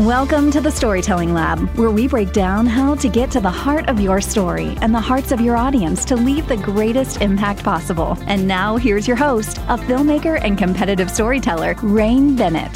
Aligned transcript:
Welcome 0.00 0.50
to 0.52 0.62
the 0.62 0.70
Storytelling 0.70 1.34
Lab, 1.34 1.58
where 1.76 1.90
we 1.90 2.08
break 2.08 2.32
down 2.32 2.64
how 2.64 2.94
to 2.94 3.06
get 3.06 3.30
to 3.32 3.40
the 3.40 3.50
heart 3.50 3.86
of 3.90 4.00
your 4.00 4.18
story 4.22 4.74
and 4.80 4.94
the 4.94 5.00
hearts 5.00 5.30
of 5.30 5.42
your 5.42 5.58
audience 5.58 6.06
to 6.06 6.16
leave 6.16 6.48
the 6.48 6.56
greatest 6.56 7.20
impact 7.20 7.62
possible. 7.62 8.16
And 8.22 8.48
now, 8.48 8.78
here's 8.78 9.06
your 9.06 9.18
host, 9.18 9.58
a 9.58 9.76
filmmaker 9.76 10.42
and 10.42 10.56
competitive 10.56 11.10
storyteller, 11.10 11.74
Rain 11.82 12.34
Bennett. 12.34 12.74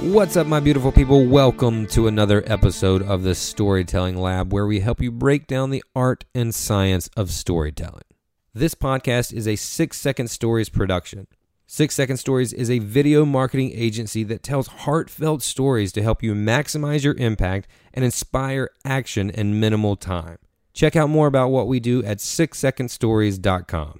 What's 0.00 0.36
up, 0.36 0.46
my 0.46 0.60
beautiful 0.60 0.92
people? 0.92 1.24
Welcome 1.24 1.86
to 1.86 2.08
another 2.08 2.44
episode 2.44 3.00
of 3.00 3.22
the 3.22 3.34
Storytelling 3.34 4.18
Lab, 4.18 4.52
where 4.52 4.66
we 4.66 4.80
help 4.80 5.00
you 5.00 5.10
break 5.10 5.46
down 5.46 5.70
the 5.70 5.82
art 5.94 6.26
and 6.34 6.54
science 6.54 7.08
of 7.16 7.30
storytelling. 7.30 8.04
This 8.52 8.74
podcast 8.74 9.32
is 9.32 9.48
a 9.48 9.56
six 9.56 9.96
second 9.96 10.28
stories 10.28 10.68
production. 10.68 11.26
Six 11.68 11.96
Second 11.96 12.18
Stories 12.18 12.52
is 12.52 12.70
a 12.70 12.78
video 12.78 13.24
marketing 13.24 13.72
agency 13.74 14.22
that 14.22 14.44
tells 14.44 14.68
heartfelt 14.68 15.42
stories 15.42 15.90
to 15.94 16.02
help 16.02 16.22
you 16.22 16.32
maximize 16.32 17.02
your 17.02 17.14
impact 17.14 17.66
and 17.92 18.04
inspire 18.04 18.70
action 18.84 19.30
in 19.30 19.58
minimal 19.58 19.96
time. 19.96 20.38
Check 20.72 20.94
out 20.94 21.10
more 21.10 21.26
about 21.26 21.48
what 21.48 21.66
we 21.66 21.80
do 21.80 22.04
at 22.04 22.18
sixsecondstories.com. 22.18 23.98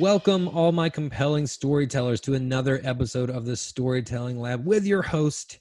Welcome, 0.00 0.48
all 0.48 0.72
my 0.72 0.88
compelling 0.88 1.46
storytellers, 1.46 2.22
to 2.22 2.32
another 2.32 2.80
episode 2.82 3.28
of 3.28 3.44
the 3.44 3.56
Storytelling 3.56 4.40
Lab 4.40 4.64
with 4.64 4.86
your 4.86 5.02
host, 5.02 5.60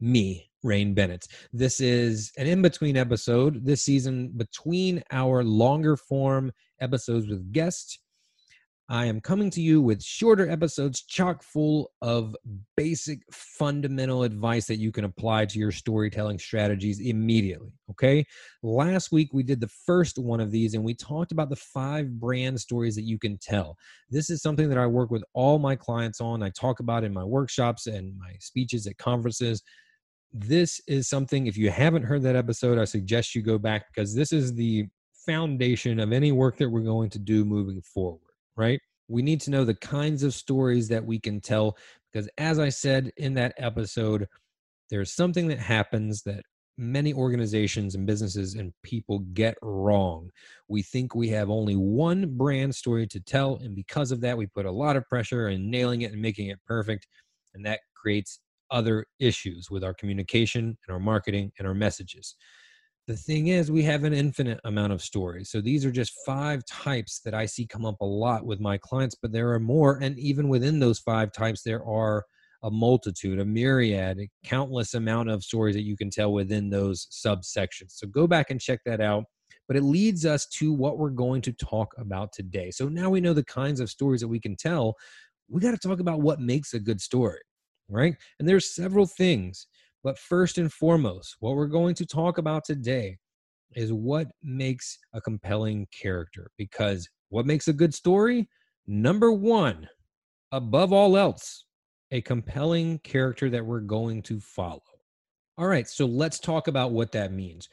me, 0.00 0.50
Rain 0.64 0.94
Bennett. 0.94 1.28
This 1.52 1.80
is 1.80 2.32
an 2.38 2.48
in 2.48 2.60
between 2.60 2.96
episode 2.96 3.64
this 3.64 3.84
season 3.84 4.32
between 4.36 5.04
our 5.12 5.44
longer 5.44 5.96
form 5.96 6.50
episodes 6.80 7.28
with 7.28 7.52
guests 7.52 8.00
I 8.88 9.06
am 9.06 9.20
coming 9.20 9.50
to 9.50 9.60
you 9.60 9.82
with 9.82 10.00
shorter 10.00 10.48
episodes 10.48 11.02
chock 11.02 11.42
full 11.42 11.90
of 12.02 12.36
basic 12.76 13.18
fundamental 13.32 14.22
advice 14.22 14.66
that 14.66 14.76
you 14.76 14.92
can 14.92 15.04
apply 15.04 15.46
to 15.46 15.58
your 15.58 15.72
storytelling 15.72 16.38
strategies 16.38 17.00
immediately. 17.00 17.72
Okay. 17.90 18.24
Last 18.62 19.10
week 19.10 19.30
we 19.32 19.42
did 19.42 19.60
the 19.60 19.70
first 19.86 20.18
one 20.18 20.40
of 20.40 20.52
these 20.52 20.74
and 20.74 20.84
we 20.84 20.94
talked 20.94 21.32
about 21.32 21.50
the 21.50 21.56
five 21.56 22.20
brand 22.20 22.60
stories 22.60 22.94
that 22.94 23.02
you 23.02 23.18
can 23.18 23.38
tell. 23.38 23.76
This 24.08 24.30
is 24.30 24.40
something 24.40 24.68
that 24.68 24.78
I 24.78 24.86
work 24.86 25.10
with 25.10 25.24
all 25.32 25.58
my 25.58 25.74
clients 25.74 26.20
on. 26.20 26.44
I 26.44 26.50
talk 26.50 26.78
about 26.78 27.02
in 27.02 27.12
my 27.12 27.24
workshops 27.24 27.88
and 27.88 28.16
my 28.16 28.36
speeches 28.38 28.86
at 28.86 28.98
conferences. 28.98 29.64
This 30.32 30.80
is 30.86 31.08
something, 31.08 31.48
if 31.48 31.56
you 31.56 31.70
haven't 31.70 32.04
heard 32.04 32.22
that 32.22 32.36
episode, 32.36 32.78
I 32.78 32.84
suggest 32.84 33.34
you 33.34 33.42
go 33.42 33.58
back 33.58 33.86
because 33.88 34.14
this 34.14 34.32
is 34.32 34.54
the 34.54 34.86
foundation 35.24 35.98
of 35.98 36.12
any 36.12 36.30
work 36.30 36.56
that 36.58 36.68
we're 36.68 36.82
going 36.82 37.10
to 37.10 37.18
do 37.18 37.44
moving 37.44 37.82
forward 37.82 38.20
right? 38.56 38.80
We 39.08 39.22
need 39.22 39.40
to 39.42 39.50
know 39.50 39.64
the 39.64 39.74
kinds 39.74 40.22
of 40.22 40.34
stories 40.34 40.88
that 40.88 41.04
we 41.04 41.20
can 41.20 41.40
tell 41.40 41.76
because, 42.12 42.28
as 42.38 42.58
I 42.58 42.70
said 42.70 43.10
in 43.16 43.34
that 43.34 43.54
episode, 43.58 44.26
there's 44.90 45.12
something 45.12 45.48
that 45.48 45.58
happens 45.58 46.22
that 46.22 46.42
many 46.78 47.14
organizations 47.14 47.94
and 47.94 48.06
businesses 48.06 48.54
and 48.54 48.72
people 48.82 49.20
get 49.32 49.56
wrong. 49.62 50.30
We 50.68 50.82
think 50.82 51.14
we 51.14 51.28
have 51.28 51.50
only 51.50 51.74
one 51.74 52.36
brand 52.36 52.74
story 52.74 53.06
to 53.08 53.20
tell, 53.20 53.56
and 53.56 53.74
because 53.74 54.12
of 54.12 54.20
that, 54.22 54.36
we 54.36 54.46
put 54.46 54.66
a 54.66 54.70
lot 54.70 54.96
of 54.96 55.08
pressure 55.08 55.48
in 55.48 55.70
nailing 55.70 56.02
it 56.02 56.12
and 56.12 56.20
making 56.20 56.48
it 56.48 56.58
perfect, 56.66 57.06
and 57.54 57.64
that 57.64 57.80
creates 57.94 58.40
other 58.70 59.06
issues 59.20 59.70
with 59.70 59.84
our 59.84 59.94
communication 59.94 60.76
and 60.86 60.92
our 60.94 61.00
marketing 61.00 61.52
and 61.58 61.66
our 61.66 61.74
messages. 61.74 62.36
The 63.06 63.16
thing 63.16 63.48
is, 63.48 63.70
we 63.70 63.84
have 63.84 64.02
an 64.02 64.12
infinite 64.12 64.60
amount 64.64 64.92
of 64.92 65.00
stories. 65.00 65.48
So 65.48 65.60
these 65.60 65.84
are 65.84 65.92
just 65.92 66.12
five 66.26 66.64
types 66.64 67.20
that 67.20 67.34
I 67.34 67.46
see 67.46 67.64
come 67.64 67.86
up 67.86 68.00
a 68.00 68.04
lot 68.04 68.44
with 68.44 68.58
my 68.58 68.78
clients, 68.78 69.14
but 69.14 69.30
there 69.30 69.52
are 69.52 69.60
more. 69.60 70.00
And 70.02 70.18
even 70.18 70.48
within 70.48 70.80
those 70.80 70.98
five 70.98 71.30
types, 71.30 71.62
there 71.62 71.84
are 71.84 72.24
a 72.64 72.70
multitude, 72.70 73.38
a 73.38 73.44
myriad, 73.44 74.18
a 74.18 74.28
countless 74.44 74.94
amount 74.94 75.30
of 75.30 75.44
stories 75.44 75.76
that 75.76 75.84
you 75.84 75.96
can 75.96 76.10
tell 76.10 76.32
within 76.32 76.68
those 76.68 77.06
subsections. 77.12 77.92
So 77.92 78.08
go 78.08 78.26
back 78.26 78.50
and 78.50 78.60
check 78.60 78.80
that 78.86 79.00
out. 79.00 79.24
But 79.68 79.76
it 79.76 79.84
leads 79.84 80.26
us 80.26 80.46
to 80.58 80.72
what 80.72 80.98
we're 80.98 81.10
going 81.10 81.42
to 81.42 81.52
talk 81.52 81.94
about 81.98 82.32
today. 82.32 82.72
So 82.72 82.88
now 82.88 83.08
we 83.08 83.20
know 83.20 83.34
the 83.34 83.44
kinds 83.44 83.78
of 83.78 83.88
stories 83.88 84.20
that 84.20 84.28
we 84.28 84.40
can 84.40 84.56
tell. 84.56 84.96
We 85.48 85.60
got 85.60 85.80
to 85.80 85.88
talk 85.88 86.00
about 86.00 86.22
what 86.22 86.40
makes 86.40 86.74
a 86.74 86.80
good 86.80 87.00
story, 87.00 87.40
right? 87.88 88.16
And 88.40 88.48
there's 88.48 88.74
several 88.74 89.06
things 89.06 89.68
but 90.06 90.20
first 90.20 90.58
and 90.58 90.72
foremost, 90.72 91.34
what 91.40 91.56
we're 91.56 91.66
going 91.66 91.92
to 91.96 92.06
talk 92.06 92.38
about 92.38 92.64
today 92.64 93.18
is 93.74 93.92
what 93.92 94.28
makes 94.40 95.00
a 95.14 95.20
compelling 95.20 95.84
character. 95.90 96.48
Because 96.56 97.08
what 97.30 97.44
makes 97.44 97.66
a 97.66 97.72
good 97.72 97.92
story? 97.92 98.48
Number 98.86 99.32
one, 99.32 99.88
above 100.52 100.92
all 100.92 101.16
else, 101.16 101.64
a 102.12 102.20
compelling 102.20 103.00
character 103.00 103.50
that 103.50 103.66
we're 103.66 103.80
going 103.80 104.22
to 104.22 104.38
follow. 104.38 104.80
All 105.58 105.66
right, 105.66 105.88
so 105.88 106.06
let's 106.06 106.38
talk 106.38 106.68
about 106.68 106.92
what 106.92 107.10
that 107.10 107.32
means. 107.32 107.68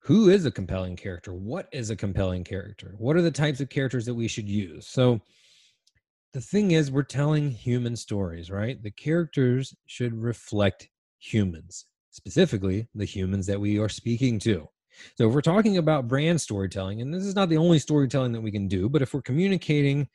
Who 0.00 0.30
is 0.30 0.46
a 0.46 0.50
compelling 0.50 0.96
character? 0.96 1.32
What 1.32 1.68
is 1.72 1.90
a 1.90 1.96
compelling 1.96 2.42
character? 2.42 2.96
What 2.98 3.14
are 3.14 3.22
the 3.22 3.30
types 3.30 3.60
of 3.60 3.68
characters 3.68 4.04
that 4.06 4.14
we 4.14 4.26
should 4.26 4.48
use? 4.48 4.88
So, 4.88 5.20
the 6.32 6.40
thing 6.40 6.72
is, 6.72 6.90
we're 6.90 7.04
telling 7.04 7.52
human 7.52 7.94
stories, 7.94 8.50
right? 8.50 8.82
The 8.82 8.90
characters 8.90 9.76
should 9.86 10.12
reflect 10.12 10.88
humans, 11.18 11.86
specifically 12.10 12.88
the 12.94 13.04
humans 13.04 13.46
that 13.46 13.60
we 13.60 13.78
are 13.78 13.88
speaking 13.88 14.38
to. 14.40 14.68
So, 15.16 15.28
if 15.28 15.34
we're 15.34 15.40
talking 15.40 15.78
about 15.78 16.08
brand 16.08 16.40
storytelling, 16.40 17.00
and 17.00 17.14
this 17.14 17.24
is 17.24 17.34
not 17.34 17.48
the 17.48 17.56
only 17.56 17.78
storytelling 17.78 18.32
that 18.32 18.40
we 18.40 18.50
can 18.50 18.68
do, 18.68 18.88
but 18.88 19.02
if 19.02 19.14
we're 19.14 19.22
communicating 19.22 20.08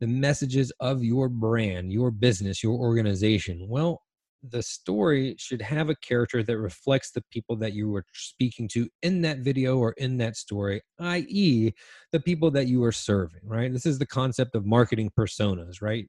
the 0.00 0.06
messages 0.06 0.72
of 0.80 1.04
your 1.04 1.28
brand, 1.28 1.92
your 1.92 2.10
business, 2.10 2.62
your 2.62 2.74
organization, 2.74 3.66
well, 3.68 4.02
the 4.42 4.62
story 4.62 5.36
should 5.38 5.62
have 5.62 5.88
a 5.88 5.96
character 5.96 6.42
that 6.42 6.58
reflects 6.58 7.12
the 7.12 7.22
people 7.30 7.56
that 7.56 7.74
you 7.74 7.88
were 7.88 8.04
speaking 8.12 8.66
to 8.68 8.88
in 9.02 9.20
that 9.22 9.38
video 9.38 9.78
or 9.78 9.92
in 9.98 10.16
that 10.16 10.36
story, 10.36 10.82
i.e., 10.98 11.72
the 12.10 12.20
people 12.20 12.50
that 12.50 12.66
you 12.66 12.82
are 12.82 12.92
serving, 12.92 13.40
right? 13.44 13.72
This 13.72 13.86
is 13.86 13.98
the 13.98 14.06
concept 14.06 14.56
of 14.56 14.66
marketing 14.66 15.10
personas, 15.16 15.80
right? 15.80 16.08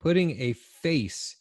Putting 0.00 0.40
a 0.40 0.54
face 0.54 1.36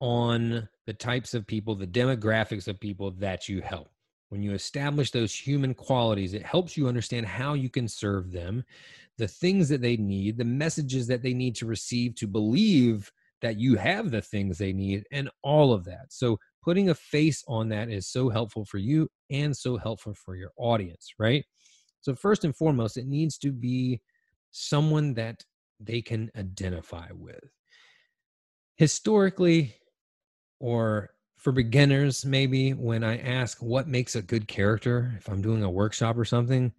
on 0.00 0.68
the 0.86 0.92
types 0.92 1.34
of 1.34 1.46
people, 1.46 1.74
the 1.74 1.86
demographics 1.86 2.68
of 2.68 2.80
people 2.80 3.10
that 3.12 3.48
you 3.48 3.60
help. 3.60 3.90
When 4.30 4.42
you 4.42 4.52
establish 4.52 5.10
those 5.10 5.34
human 5.34 5.74
qualities, 5.74 6.34
it 6.34 6.44
helps 6.44 6.76
you 6.76 6.86
understand 6.86 7.26
how 7.26 7.54
you 7.54 7.70
can 7.70 7.88
serve 7.88 8.30
them, 8.30 8.64
the 9.16 9.28
things 9.28 9.68
that 9.70 9.80
they 9.80 9.96
need, 9.96 10.36
the 10.36 10.44
messages 10.44 11.06
that 11.06 11.22
they 11.22 11.32
need 11.32 11.56
to 11.56 11.66
receive 11.66 12.14
to 12.16 12.26
believe 12.26 13.10
that 13.40 13.58
you 13.58 13.76
have 13.76 14.10
the 14.10 14.20
things 14.20 14.58
they 14.58 14.72
need 14.72 15.04
and 15.12 15.30
all 15.42 15.72
of 15.72 15.84
that. 15.84 16.06
So 16.10 16.38
putting 16.62 16.90
a 16.90 16.94
face 16.94 17.42
on 17.48 17.68
that 17.70 17.88
is 17.88 18.06
so 18.06 18.28
helpful 18.28 18.64
for 18.64 18.78
you 18.78 19.08
and 19.30 19.56
so 19.56 19.76
helpful 19.76 20.14
for 20.14 20.36
your 20.36 20.50
audience, 20.58 21.14
right? 21.18 21.44
So 22.00 22.14
first 22.14 22.44
and 22.44 22.54
foremost, 22.54 22.96
it 22.96 23.06
needs 23.06 23.38
to 23.38 23.52
be 23.52 24.00
someone 24.50 25.14
that 25.14 25.42
they 25.80 26.02
can 26.02 26.30
identify 26.36 27.08
with. 27.12 27.44
Historically, 28.76 29.74
or 30.60 31.10
for 31.36 31.52
beginners, 31.52 32.24
maybe 32.24 32.72
when 32.72 33.04
I 33.04 33.18
ask 33.18 33.62
what 33.62 33.86
makes 33.86 34.16
a 34.16 34.22
good 34.22 34.48
character, 34.48 35.14
if 35.16 35.28
I'm 35.28 35.42
doing 35.42 35.62
a 35.62 35.70
workshop 35.70 36.18
or 36.18 36.24
something, 36.24 36.72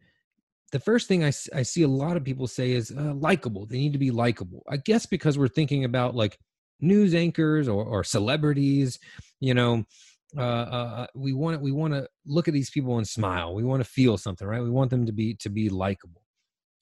the 0.72 0.80
first 0.80 1.08
thing 1.08 1.24
I, 1.24 1.32
I 1.54 1.64
see 1.64 1.84
a 1.84 1.88
lot 1.88 2.18
of 2.18 2.24
people 2.24 2.46
say 2.46 2.72
is 2.72 2.92
uh, 2.92 3.14
likable. 3.14 3.66
They 3.66 3.78
need 3.78 3.94
to 3.94 4.00
be 4.00 4.12
likable. 4.12 4.64
I 4.70 4.78
guess 4.78 5.06
because 5.06 5.38
we're 5.38 5.48
thinking 5.48 5.86
about 5.86 6.14
like 6.14 6.38
news 6.82 7.14
anchors 7.14 7.68
or, 7.68 7.84
or 7.84 8.04
celebrities 8.04 9.00
you 9.40 9.54
know 9.54 9.84
uh, 10.38 10.42
uh, 10.42 10.44
uh 10.44 11.08
we 11.16 11.34
want 11.34 11.62
we 11.62 11.72
want 11.72 11.94
to 11.94 12.08
look 12.26 12.48
at 12.48 12.54
these 12.54 12.70
people 12.70 12.98
and 12.98 13.08
smile 13.08 13.54
we 13.54 13.64
want 13.64 13.84
to 13.84 13.90
feel 13.90 14.18
something 14.18 14.48
right 14.48 14.62
we 14.62 14.70
want 14.70 14.90
them 14.90 15.06
to 15.06 15.12
be 15.12 15.34
to 15.36 15.50
be 15.50 15.70
likable 15.70 16.22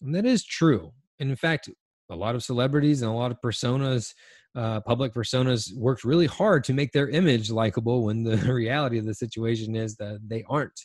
and 0.02 0.14
that 0.14 0.26
is 0.26 0.44
true 0.44 0.92
and 1.20 1.30
in 1.30 1.36
fact 1.36 1.70
a 2.10 2.16
lot 2.16 2.36
of 2.36 2.44
celebrities 2.44 3.02
and 3.02 3.12
a 3.12 3.14
lot 3.14 3.32
of 3.32 3.42
personas 3.42 4.14
uh, 4.56 4.82
public 4.82 5.14
personas 5.14 5.76
worked 5.76 6.04
really 6.04 6.26
hard 6.26 6.64
to 6.64 6.74
make 6.74 6.92
their 6.92 7.10
image 7.10 7.52
likable 7.52 8.06
when 8.06 8.24
the 8.24 8.38
reality 8.54 8.98
of 8.98 9.06
the 9.06 9.14
situation 9.14 9.76
is 9.76 9.96
that 9.96 10.20
they 10.28 10.44
aren't 10.50 10.80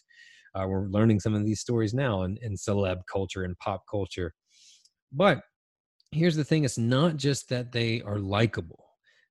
uh, 0.55 0.67
we're 0.67 0.87
learning 0.88 1.19
some 1.19 1.35
of 1.35 1.44
these 1.44 1.61
stories 1.61 1.94
now 1.94 2.23
in, 2.23 2.38
in 2.43 2.55
celeb 2.55 3.00
culture 3.11 3.44
and 3.44 3.59
pop 3.59 3.82
culture 3.91 4.32
but 5.12 5.43
here's 6.11 6.37
the 6.37 6.44
thing 6.44 6.64
it's 6.64 6.79
not 6.79 7.17
just 7.17 7.49
that 7.49 7.73
they 7.73 8.03
are 8.03 8.19
likable 8.19 8.85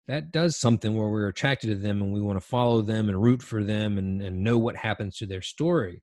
that 0.07 0.31
does 0.33 0.57
something 0.57 0.95
where 0.95 1.07
we're 1.07 1.30
attracted 1.30 1.68
to 1.68 1.75
them 1.75 2.01
and 2.01 2.12
we 2.12 2.22
want 2.22 2.39
to 2.39 2.45
follow 2.45 2.81
them 2.81 3.07
and 3.07 3.22
root 3.22 3.42
for 3.42 3.63
them 3.63 3.98
and, 3.98 4.22
and 4.22 4.44
know 4.44 4.57
what 4.57 4.75
happens 4.75 5.16
to 5.18 5.25
their 5.25 5.42
story. 5.42 6.01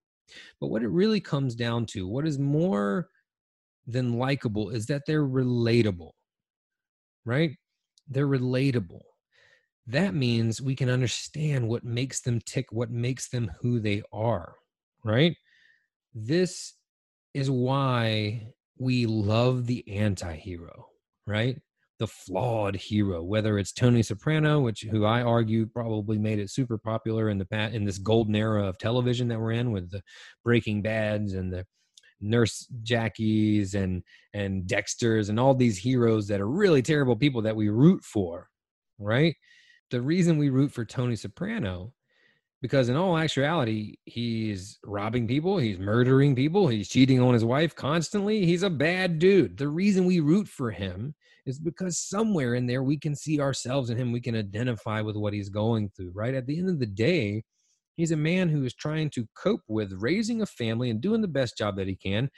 But 0.60 0.68
what 0.68 0.82
it 0.82 0.88
really 0.88 1.20
comes 1.20 1.54
down 1.54 1.84
to, 1.86 2.08
what 2.08 2.26
is 2.26 2.38
more 2.38 3.08
than 3.86 4.18
likable, 4.18 4.70
is 4.70 4.86
that 4.86 5.02
they're 5.06 5.26
relatable, 5.26 6.12
right? 7.26 7.50
They're 8.08 8.26
relatable. 8.26 9.02
That 9.86 10.14
means 10.14 10.60
we 10.60 10.76
can 10.76 10.90
understand 10.90 11.68
what 11.68 11.84
makes 11.84 12.20
them 12.20 12.40
tick, 12.44 12.66
what 12.70 12.90
makes 12.90 13.28
them 13.28 13.50
who 13.60 13.80
they 13.80 14.02
are, 14.12 14.54
right? 15.04 15.36
This 16.14 16.74
is 17.34 17.50
why 17.50 18.48
we 18.78 19.06
love 19.06 19.66
the 19.66 19.88
anti 19.88 20.34
hero, 20.36 20.86
right? 21.26 21.58
the 21.98 22.06
flawed 22.06 22.76
hero, 22.76 23.22
whether 23.22 23.58
it's 23.58 23.72
Tony 23.72 24.02
Soprano, 24.02 24.60
which 24.60 24.82
who 24.82 25.04
I 25.04 25.22
argue 25.22 25.66
probably 25.66 26.18
made 26.18 26.38
it 26.38 26.50
super 26.50 26.78
popular 26.78 27.28
in 27.28 27.38
the 27.38 27.70
in 27.72 27.84
this 27.84 27.98
golden 27.98 28.36
era 28.36 28.66
of 28.66 28.78
television 28.78 29.28
that 29.28 29.40
we're 29.40 29.52
in 29.52 29.72
with 29.72 29.90
the 29.90 30.02
Breaking 30.44 30.80
Bads 30.80 31.34
and 31.34 31.52
the 31.52 31.66
Nurse 32.20 32.66
Jackies 32.82 33.74
and 33.74 34.02
and 34.34 34.64
Dexters 34.64 35.28
and 35.28 35.38
all 35.38 35.54
these 35.54 35.78
heroes 35.78 36.28
that 36.28 36.40
are 36.40 36.48
really 36.48 36.82
terrible 36.82 37.16
people 37.16 37.42
that 37.42 37.56
we 37.56 37.68
root 37.68 38.04
for, 38.04 38.48
right? 38.98 39.34
The 39.90 40.00
reason 40.00 40.38
we 40.38 40.50
root 40.50 40.72
for 40.72 40.84
Tony 40.84 41.16
Soprano 41.16 41.92
because 42.60 42.88
in 42.88 42.96
all 42.96 43.16
actuality 43.16 43.94
he's 44.04 44.80
robbing 44.84 45.28
people 45.28 45.58
he's 45.58 45.78
murdering 45.78 46.34
people 46.34 46.66
he's 46.66 46.88
cheating 46.88 47.20
on 47.20 47.32
his 47.32 47.44
wife 47.44 47.72
constantly 47.76 48.44
he's 48.44 48.64
a 48.64 48.68
bad 48.68 49.20
dude 49.20 49.56
the 49.56 49.68
reason 49.68 50.04
we 50.04 50.18
root 50.18 50.48
for 50.48 50.72
him 50.72 51.14
is 51.48 51.58
because 51.58 51.98
somewhere 51.98 52.54
in 52.54 52.66
there 52.66 52.82
we 52.82 52.98
can 52.98 53.16
see 53.16 53.40
ourselves 53.40 53.88
in 53.88 53.96
him. 53.96 54.12
We 54.12 54.20
can 54.20 54.36
identify 54.36 55.00
with 55.00 55.16
what 55.16 55.32
he's 55.32 55.48
going 55.48 55.88
through, 55.88 56.12
right? 56.14 56.34
At 56.34 56.46
the 56.46 56.58
end 56.58 56.68
of 56.68 56.78
the 56.78 56.86
day, 56.86 57.42
he's 57.98 58.12
a 58.12 58.16
man 58.16 58.48
who 58.48 58.64
is 58.64 58.72
trying 58.72 59.10
to 59.10 59.26
cope 59.36 59.60
with 59.68 59.92
raising 59.98 60.40
a 60.40 60.46
family 60.46 60.88
and 60.88 61.02
doing 61.02 61.20
the 61.20 61.28
best 61.28 61.58
job 61.58 61.76
that 61.76 61.88
he 61.88 61.96
can 61.96 62.30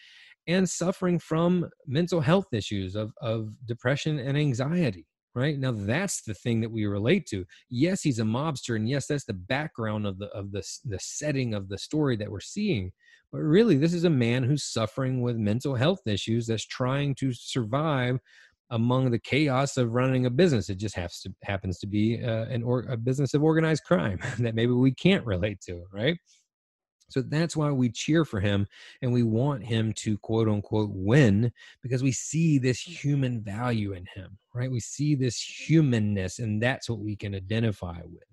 and 0.48 0.68
suffering 0.68 1.20
from 1.20 1.68
mental 1.86 2.20
health 2.20 2.46
issues 2.52 2.96
of, 2.96 3.12
of 3.22 3.50
depression 3.66 4.18
and 4.18 4.36
anxiety 4.36 5.06
right? 5.34 5.58
Now 5.58 5.70
that's 5.72 6.22
the 6.22 6.34
thing 6.34 6.60
that 6.60 6.72
we 6.72 6.86
relate 6.86 7.26
to. 7.26 7.44
Yes 7.68 8.02
he's 8.02 8.18
a 8.18 8.24
mobster 8.24 8.76
and 8.76 8.88
yes 8.88 9.06
that's 9.06 9.24
the 9.24 9.32
background 9.32 10.06
of 10.06 10.18
the 10.18 10.26
of 10.28 10.50
the 10.52 10.62
the 10.84 10.98
setting 11.00 11.54
of 11.54 11.68
the 11.68 11.78
story 11.78 12.16
that 12.16 12.30
we're 12.30 12.40
seeing. 12.40 12.90
But 13.32 13.42
really 13.42 13.76
this 13.76 13.94
is 13.94 14.04
a 14.04 14.10
man 14.10 14.42
who's 14.42 14.64
suffering 14.64 15.22
with 15.22 15.36
mental 15.36 15.76
health 15.76 16.00
issues 16.06 16.46
that's 16.46 16.66
trying 16.66 17.14
to 17.16 17.32
survive 17.32 18.18
among 18.70 19.10
the 19.10 19.18
chaos 19.18 19.76
of 19.76 19.92
running 19.92 20.26
a 20.26 20.30
business. 20.30 20.68
It 20.68 20.78
just 20.78 20.96
has 20.96 21.20
to 21.20 21.34
happens 21.42 21.78
to 21.80 21.86
be 21.86 22.22
uh, 22.22 22.44
an 22.46 22.62
or, 22.62 22.80
a 22.88 22.96
business 22.96 23.34
of 23.34 23.42
organized 23.42 23.84
crime 23.84 24.18
that 24.38 24.54
maybe 24.54 24.72
we 24.72 24.94
can't 24.94 25.26
relate 25.26 25.60
to, 25.62 25.84
right? 25.92 26.16
So 27.10 27.22
that's 27.22 27.56
why 27.56 27.70
we 27.72 27.90
cheer 27.90 28.24
for 28.24 28.40
him 28.40 28.66
and 29.02 29.12
we 29.12 29.24
want 29.24 29.64
him 29.64 29.92
to 29.94 30.16
quote 30.18 30.48
unquote 30.48 30.90
win 30.92 31.52
because 31.82 32.02
we 32.02 32.12
see 32.12 32.58
this 32.58 32.80
human 32.80 33.42
value 33.42 33.92
in 33.92 34.06
him, 34.14 34.38
right? 34.54 34.70
We 34.70 34.80
see 34.80 35.16
this 35.16 35.40
humanness 35.40 36.38
and 36.38 36.62
that's 36.62 36.88
what 36.88 37.00
we 37.00 37.16
can 37.16 37.34
identify 37.34 38.00
with. 38.04 38.29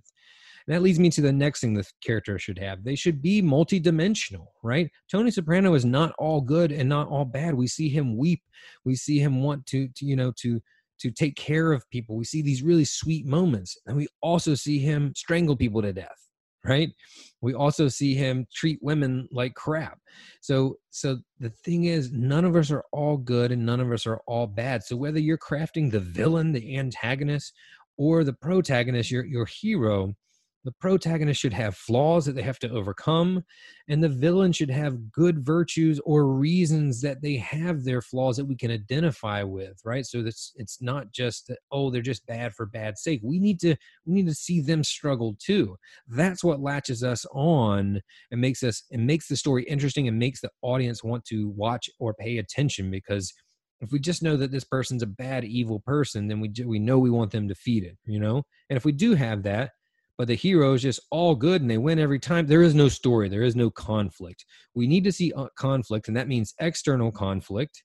And 0.68 0.76
that 0.76 0.82
leads 0.82 1.00
me 1.00 1.10
to 1.12 1.22
the 1.22 1.32
next 1.32 1.62
thing 1.62 1.74
the 1.74 1.88
character 2.04 2.38
should 2.38 2.60
have. 2.60 2.84
They 2.84 2.96
should 2.96 3.22
be 3.22 3.42
multidimensional, 3.42 4.48
right? 4.64 4.90
Tony 5.10 5.32
Soprano 5.32 5.74
is 5.76 5.86
not 5.86 6.14
all 6.20 6.42
good 6.42 6.72
and 6.72 6.90
not 6.90 7.08
all 7.08 7.26
bad. 7.26 7.56
We 7.56 7.68
see 7.68 7.90
him 7.90 8.18
weep. 8.18 8.42
We 8.84 8.96
see 8.96 9.20
him 9.20 9.42
want 9.42 9.66
to, 9.68 9.88
to 9.88 10.06
you 10.06 10.16
know, 10.16 10.34
to 10.42 10.62
to 11.00 11.12
take 11.12 11.36
care 11.36 11.72
of 11.72 11.90
people. 11.90 12.16
We 12.16 12.26
see 12.26 12.42
these 12.42 12.64
really 12.64 12.86
sweet 12.86 13.26
moments. 13.26 13.78
And 13.86 13.96
we 13.96 14.08
also 14.22 14.56
see 14.56 14.80
him 14.80 15.14
strangle 15.16 15.56
people 15.56 15.82
to 15.84 15.94
death, 15.94 16.18
right? 16.66 16.90
We 17.40 17.54
also 17.54 17.88
see 17.88 18.16
him 18.16 18.48
treat 18.54 18.80
women 18.82 19.28
like 19.32 19.54
crap. 19.54 20.00
So 20.42 20.78
so 20.90 21.20
the 21.40 21.52
thing 21.64 21.86
is 21.86 22.12
none 22.12 22.46
of 22.46 22.56
us 22.56 22.72
are 22.72 22.84
all 22.92 23.18
good 23.18 23.52
and 23.52 23.66
none 23.66 23.80
of 23.80 23.92
us 23.92 24.06
are 24.06 24.20
all 24.28 24.48
bad. 24.48 24.84
So 24.84 24.98
whether 24.98 25.20
you're 25.20 25.38
crafting 25.38 25.92
the 25.92 26.00
villain, 26.00 26.52
the 26.52 26.78
antagonist, 26.78 27.54
or 27.98 28.24
the 28.24 28.34
protagonist, 28.34 29.12
your 29.12 29.26
your 29.26 29.46
hero, 29.46 30.14
the 30.68 30.74
protagonist 30.82 31.40
should 31.40 31.54
have 31.54 31.78
flaws 31.78 32.26
that 32.26 32.36
they 32.36 32.42
have 32.42 32.60
to 32.60 32.70
overcome 32.72 33.42
and 33.88 34.04
the 34.04 34.10
villain 34.10 34.52
should 34.52 34.70
have 34.70 35.14
good 35.14 35.40
virtues 35.40 35.98
or 36.04 36.28
reasons 36.28 37.00
that 37.00 37.22
they 37.22 37.38
have 37.38 37.86
their 37.86 38.02
flaws 38.02 38.36
that 38.36 38.44
we 38.44 38.54
can 38.54 38.70
identify 38.70 39.42
with 39.44 39.80
right? 39.86 40.06
So 40.06 40.22
that's 40.22 40.52
it's 40.58 40.82
not 40.82 41.14
just 41.14 41.48
that 41.48 41.60
oh 41.72 41.90
they're 41.90 42.02
just 42.02 42.26
bad 42.26 42.54
for 42.54 42.66
bad 42.66 42.98
sake. 42.98 43.22
We 43.24 43.40
need 43.40 43.62
to 43.62 43.78
we 44.06 44.14
need 44.14 44.28
to 44.28 44.34
see 44.34 44.60
them 44.60 44.84
struggle 44.84 45.38
too. 45.40 45.78
That's 46.06 46.44
what 46.44 46.60
latches 46.60 47.02
us 47.02 47.26
on 47.32 48.02
and 48.32 48.42
makes 48.42 48.62
us 48.62 48.84
and 48.92 49.08
makes 49.08 49.30
the 49.30 49.38
story 49.38 49.64
interesting 49.64 50.10
and 50.10 50.20
makes 50.20 50.42
the 50.42 50.52
audience 50.64 51.02
want 51.02 51.24
to 51.28 51.48
watch 51.56 51.90
or 51.98 52.14
pay 52.14 52.40
attention 52.40 52.92
because 52.92 53.34
if 53.80 53.94
we 53.94 54.00
just 54.00 54.22
know 54.22 54.36
that 54.36 54.52
this 54.52 54.66
person's 54.66 55.04
a 55.04 55.08
bad 55.08 55.46
evil 55.46 55.80
person 55.80 56.28
then 56.28 56.42
we 56.42 56.52
we 56.66 56.78
know 56.78 57.00
we 57.00 57.10
want 57.10 57.32
them 57.32 57.48
defeated 57.48 57.98
you 58.04 58.20
know? 58.20 58.44
And 58.70 58.76
if 58.76 58.84
we 58.84 58.92
do 58.92 59.16
have 59.16 59.44
that 59.44 59.72
but 60.18 60.28
the 60.28 60.36
hero 60.36 60.74
is 60.74 60.82
just 60.82 61.00
all 61.12 61.36
good 61.36 61.62
and 61.62 61.70
they 61.70 61.78
win 61.78 62.00
every 62.00 62.20
time. 62.20 62.48
There 62.48 62.64
is 62.64 62.76
no 62.76 62.90
story, 62.90 63.30
there 63.30 63.44
is 63.44 63.56
no 63.56 63.70
conflict. 63.70 64.46
We 64.74 64.88
need 64.88 65.04
to 65.04 65.12
see 65.12 65.32
uh, 65.34 65.48
conflict, 65.56 66.08
and 66.08 66.18
that 66.18 66.28
means 66.28 66.54
external 66.60 67.12
conflict, 67.12 67.84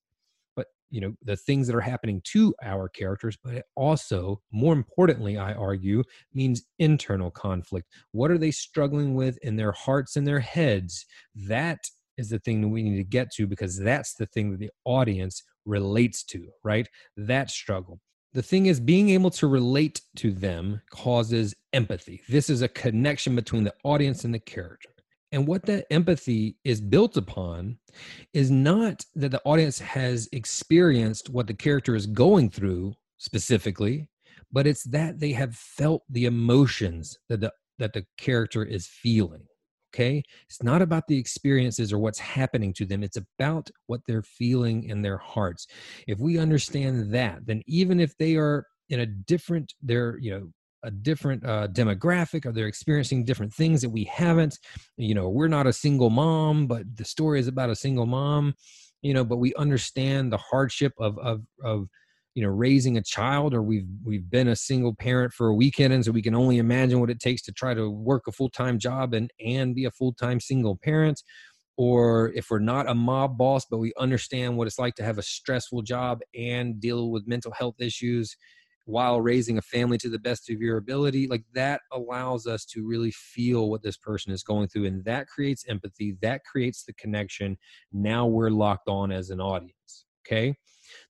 but 0.57 0.67
you 0.91 1.01
know, 1.01 1.15
the 1.23 1.37
things 1.37 1.67
that 1.67 1.77
are 1.77 1.81
happening 1.81 2.21
to 2.33 2.55
our 2.63 2.89
characters, 2.89 3.37
but 3.43 3.55
it 3.55 3.65
also, 3.77 4.41
more 4.53 4.73
importantly, 4.73 5.37
I 5.37 5.53
argue, 5.53 6.03
means 6.33 6.63
internal 6.79 7.31
conflict. 7.31 7.89
What 8.13 8.31
are 8.31 8.39
they 8.39 8.51
struggling 8.51 9.15
with 9.15 9.39
in 9.43 9.57
their 9.57 9.73
hearts 9.73 10.17
and 10.17 10.27
their 10.27 10.41
heads? 10.41 11.05
That 11.35 11.81
is 12.19 12.31
the 12.31 12.39
thing 12.39 12.61
that 12.61 12.69
we 12.69 12.83
need 12.83 12.97
to 12.97 13.05
get 13.05 13.31
to 13.33 13.47
because 13.47 13.79
that's 13.79 14.15
the 14.15 14.27
thing 14.27 14.51
that 14.51 14.61
the 14.61 14.71
audience 14.85 15.43
relates 15.65 16.23
to, 16.25 16.49
right? 16.63 16.89
That 17.17 17.51
struggle 17.51 18.01
the 18.35 18.43
thing 18.43 18.67
is 18.67 18.81
being 18.81 19.11
able 19.11 19.31
to 19.31 19.47
relate 19.47 20.01
to 20.17 20.33
them 20.33 20.81
causes 20.91 21.55
empathy. 21.73 22.23
This 22.29 22.49
is 22.49 22.63
a 22.63 22.69
connection 22.69 23.37
between 23.37 23.65
the 23.65 23.75
audience 23.85 24.25
and 24.25 24.33
the 24.33 24.39
character. 24.39 24.89
And 25.33 25.47
what 25.47 25.65
that 25.67 25.87
empathy 25.91 26.57
is 26.65 26.81
built 26.81 27.17
upon 27.17 27.79
is 28.33 28.51
not 28.51 29.05
that 29.15 29.31
the 29.31 29.43
audience 29.45 29.79
has 29.79 30.29
experienced 30.33 31.31
what 31.31 31.47
the 31.47 31.55
character 31.55 31.95
is 31.95 32.07
going 32.07 32.51
through 32.51 32.95
specifically 33.19 34.09
but 34.53 34.67
it's 34.67 34.85
that 34.85 35.19
they 35.19 35.33
have 35.33 35.55
felt 35.57 36.03
the 36.11 36.27
emotions 36.27 37.19
that 37.29 37.41
the 37.41 37.53
that 37.79 37.95
the 37.95 38.05
character 38.19 38.63
is 38.63 38.87
feeling 38.87 39.45
okay? 39.95 40.23
It's 40.49 40.63
not 40.63 40.83
about 40.83 41.07
the 41.07 41.19
experiences 41.19 41.93
or 41.93 41.99
what's 41.99 42.19
happening 42.19 42.73
to 42.75 42.87
them 42.87 43.03
it's 43.03 43.19
about 43.19 43.71
what 43.87 44.01
they're 44.07 44.23
feeling 44.23 44.85
in 44.85 45.03
their 45.03 45.19
hearts. 45.19 45.67
If 46.07 46.19
we 46.19 46.39
understand 46.39 47.13
that 47.15 47.47
then 47.47 47.63
even 47.67 48.01
if 48.01 48.17
they 48.17 48.37
are 48.37 48.67
in 48.89 49.01
a 49.01 49.07
different 49.07 49.73
they're 49.83 50.19
you 50.21 50.31
know 50.31 50.49
a 50.85 50.91
different 50.91 51.45
uh, 51.47 51.69
demographic 51.69 52.45
or 52.45 52.53
they're 52.53 52.67
experiencing 52.67 53.25
different 53.25 53.55
things 53.55 53.81
that 53.81 53.91
we 53.91 54.05
haven't 54.05 54.59
you 54.97 55.15
know 55.15 55.29
we're 55.29 55.49
not 55.49 55.67
a 55.67 55.73
single 55.73 56.11
mom 56.11 56.67
but 56.67 56.83
the 56.97 57.05
story 57.05 57.39
is 57.39 57.47
about 57.47 57.71
a 57.71 57.77
single 57.77 58.07
mom 58.07 58.53
you 59.01 59.15
know 59.15 59.25
but 59.25 59.37
we 59.37 59.55
understand 59.55 60.33
the 60.33 60.39
hardship 60.39 60.93
of 60.99 61.19
of 61.19 61.43
of 61.65 61.89
you 62.35 62.43
know 62.43 62.49
raising 62.49 62.97
a 62.97 63.03
child 63.03 63.53
or 63.53 63.63
we've 63.63 63.87
we've 64.05 64.31
been 64.31 64.49
a 64.49 64.57
single 64.57 64.95
parent 64.95 65.33
for 65.33 65.49
a 65.49 65.55
weekend 65.55 65.93
and 65.93 66.05
so 66.05 66.11
we 66.11 66.23
can 66.23 66.35
only 66.35 66.59
imagine 66.59 67.01
what 67.01 67.11
it 67.11 67.21
takes 67.21 67.43
to 67.43 67.53
try 67.53 67.75
to 67.75 67.91
work 67.91 68.27
a 68.27 68.33
full-time 68.33 68.79
job 68.79 69.13
and 69.15 69.31
and 69.45 69.75
be 69.75 69.85
a 69.85 69.91
full-time 69.91 70.41
single 70.41 70.77
parent. 70.77 71.23
Or 71.79 72.31
if 72.35 72.51
we're 72.51 72.59
not 72.59 72.89
a 72.89 72.95
mob 72.95 73.39
boss 73.39 73.65
but 73.71 73.79
we 73.79 73.93
understand 73.99 74.57
what 74.57 74.67
it's 74.67 74.79
like 74.79 74.95
to 74.97 75.05
have 75.05 75.19
a 75.19 75.23
stressful 75.23 75.83
job 75.83 76.21
and 76.35 76.81
deal 76.81 77.11
with 77.11 77.27
mental 77.27 77.53
health 77.53 77.77
issues 77.81 78.37
while 78.85 79.21
raising 79.21 79.59
a 79.59 79.63
family 79.63 79.97
to 79.97 80.09
the 80.09 80.19
best 80.19 80.51
of 80.51 80.61
your 80.61 80.77
ability 80.77 81.29
like 81.29 81.45
that 81.55 81.81
allows 81.93 82.47
us 82.47 82.65
to 82.65 82.87
really 82.87 83.13
feel 83.13 83.71
what 83.71 83.83
this 83.83 83.97
person 83.97 84.33
is 84.33 84.43
going 84.43 84.69
through 84.69 84.87
and 84.87 85.05
that 85.05 85.29
creates 85.29 85.65
empathy 85.69 86.17
that 86.23 86.45
creates 86.45 86.85
the 86.85 86.93
connection. 86.95 87.57
Now 87.93 88.27
we're 88.27 88.51
locked 88.51 88.89
on 88.89 89.13
as 89.13 89.31
an 89.31 89.41
audience 89.41 90.07
okay 90.27 90.55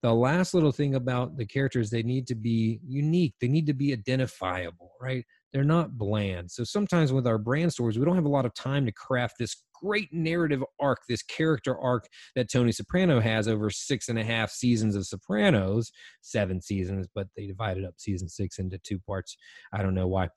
the 0.02 0.12
last 0.12 0.52
little 0.52 0.72
thing 0.72 0.96
about 0.96 1.36
the 1.36 1.46
characters 1.46 1.88
they 1.88 2.02
need 2.02 2.26
to 2.26 2.34
be 2.34 2.80
unique. 2.84 3.34
They 3.40 3.48
need 3.48 3.66
to 3.66 3.74
be 3.74 3.92
identifiable 3.92 4.92
right? 5.02 5.24
They're 5.52 5.64
not 5.64 5.98
bland. 5.98 6.50
So 6.50 6.64
sometimes 6.64 7.12
with 7.12 7.26
our 7.26 7.38
brand 7.38 7.72
stories 7.72 7.98
we 7.98 8.04
don't 8.04 8.14
have 8.14 8.24
a 8.24 8.30
lot 8.30 8.46
of 8.46 8.54
time 8.54 8.86
to 8.86 8.92
craft 8.92 9.36
this 9.38 9.62
great 9.74 10.12
narrative 10.12 10.62
arc 10.80 11.00
this 11.08 11.24
character 11.24 11.76
arc 11.76 12.06
that 12.36 12.48
tony 12.48 12.70
soprano 12.70 13.18
has 13.18 13.48
over 13.48 13.68
six 13.68 14.08
and 14.08 14.16
a 14.16 14.22
half 14.22 14.48
seasons 14.48 14.94
of 14.94 15.04
sopranos 15.04 15.90
seven 16.20 16.62
seasons 16.62 17.08
but 17.16 17.26
they 17.36 17.48
divided 17.48 17.84
up 17.84 17.94
season 17.96 18.28
six 18.28 18.58
into 18.58 18.78
two 18.78 19.00
parts. 19.00 19.36
I 19.72 19.82
don't 19.82 19.94
know 19.94 20.06
why. 20.06 20.28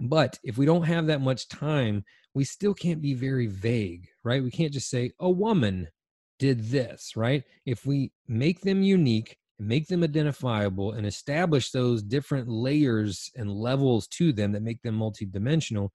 But 0.00 0.40
if 0.42 0.58
we 0.58 0.66
don't 0.66 0.84
have 0.84 1.06
that 1.06 1.20
much 1.20 1.48
time 1.48 2.04
we 2.34 2.44
still 2.44 2.74
can't 2.74 3.00
be 3.00 3.14
very 3.14 3.46
vague 3.46 4.08
right? 4.24 4.42
We 4.42 4.50
can't 4.50 4.72
just 4.72 4.90
say 4.90 5.12
a 5.20 5.30
woman 5.30 5.88
did 6.38 6.64
this, 6.64 7.12
right? 7.16 7.44
If 7.66 7.86
we 7.86 8.12
make 8.26 8.60
them 8.60 8.82
unique, 8.82 9.36
make 9.58 9.88
them 9.88 10.04
identifiable, 10.04 10.92
and 10.92 11.06
establish 11.06 11.70
those 11.70 12.02
different 12.02 12.48
layers 12.48 13.30
and 13.36 13.50
levels 13.50 14.06
to 14.08 14.32
them 14.32 14.52
that 14.52 14.62
make 14.62 14.80
them 14.82 14.98
multidimensional, 14.98 15.88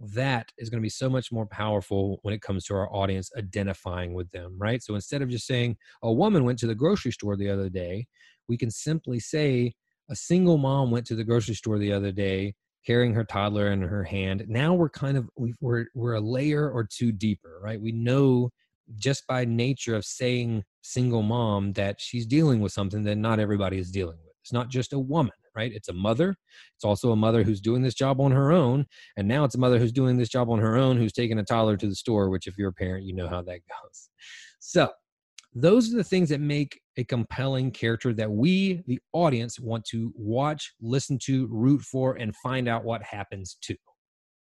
that 0.00 0.50
is 0.58 0.70
going 0.70 0.80
to 0.80 0.84
be 0.84 0.88
so 0.88 1.08
much 1.08 1.30
more 1.30 1.46
powerful 1.46 2.18
when 2.22 2.34
it 2.34 2.42
comes 2.42 2.64
to 2.64 2.74
our 2.74 2.92
audience 2.94 3.30
identifying 3.38 4.12
with 4.14 4.30
them, 4.30 4.54
right? 4.58 4.82
So 4.82 4.94
instead 4.94 5.22
of 5.22 5.28
just 5.28 5.46
saying, 5.46 5.76
a 6.02 6.12
woman 6.12 6.44
went 6.44 6.58
to 6.60 6.66
the 6.66 6.74
grocery 6.74 7.12
store 7.12 7.36
the 7.36 7.50
other 7.50 7.68
day, 7.68 8.06
we 8.48 8.56
can 8.56 8.70
simply 8.70 9.20
say, 9.20 9.72
a 10.10 10.16
single 10.16 10.58
mom 10.58 10.90
went 10.90 11.06
to 11.06 11.14
the 11.14 11.24
grocery 11.24 11.54
store 11.54 11.78
the 11.78 11.92
other 11.92 12.12
day 12.12 12.54
carrying 12.84 13.14
her 13.14 13.24
toddler 13.24 13.72
in 13.72 13.80
her 13.80 14.04
hand. 14.04 14.44
Now 14.48 14.74
we're 14.74 14.90
kind 14.90 15.16
of, 15.16 15.30
we're, 15.60 15.86
we're 15.94 16.14
a 16.14 16.20
layer 16.20 16.70
or 16.70 16.84
two 16.84 17.12
deeper, 17.12 17.58
right? 17.62 17.80
We 17.80 17.92
know 17.92 18.50
just 18.96 19.26
by 19.26 19.44
nature 19.44 19.94
of 19.94 20.04
saying 20.04 20.64
single 20.82 21.22
mom 21.22 21.72
that 21.72 22.00
she's 22.00 22.26
dealing 22.26 22.60
with 22.60 22.72
something 22.72 23.02
that 23.04 23.16
not 23.16 23.38
everybody 23.38 23.78
is 23.78 23.90
dealing 23.90 24.18
with. 24.24 24.34
It's 24.42 24.52
not 24.52 24.68
just 24.68 24.92
a 24.92 24.98
woman, 24.98 25.32
right? 25.56 25.72
It's 25.72 25.88
a 25.88 25.94
mother. 25.94 26.34
It's 26.76 26.84
also 26.84 27.12
a 27.12 27.16
mother 27.16 27.42
who's 27.42 27.60
doing 27.60 27.82
this 27.82 27.94
job 27.94 28.20
on 28.20 28.30
her 28.30 28.52
own. 28.52 28.86
And 29.16 29.26
now 29.26 29.44
it's 29.44 29.54
a 29.54 29.58
mother 29.58 29.78
who's 29.78 29.92
doing 29.92 30.18
this 30.18 30.28
job 30.28 30.50
on 30.50 30.58
her 30.58 30.76
own 30.76 30.98
who's 30.98 31.12
taking 31.12 31.38
a 31.38 31.44
toddler 31.44 31.76
to 31.78 31.88
the 31.88 31.94
store, 31.94 32.28
which, 32.28 32.46
if 32.46 32.58
you're 32.58 32.68
a 32.68 32.74
parent, 32.74 33.06
you 33.06 33.14
know 33.14 33.28
how 33.28 33.40
that 33.42 33.60
goes. 33.82 34.10
So, 34.60 34.90
those 35.56 35.92
are 35.92 35.96
the 35.96 36.04
things 36.04 36.28
that 36.30 36.40
make 36.40 36.80
a 36.96 37.04
compelling 37.04 37.70
character 37.70 38.12
that 38.12 38.30
we, 38.30 38.82
the 38.86 38.98
audience, 39.12 39.60
want 39.60 39.84
to 39.86 40.12
watch, 40.16 40.74
listen 40.80 41.18
to, 41.24 41.46
root 41.46 41.80
for, 41.80 42.14
and 42.14 42.34
find 42.36 42.68
out 42.68 42.84
what 42.84 43.02
happens 43.02 43.56
to. 43.62 43.76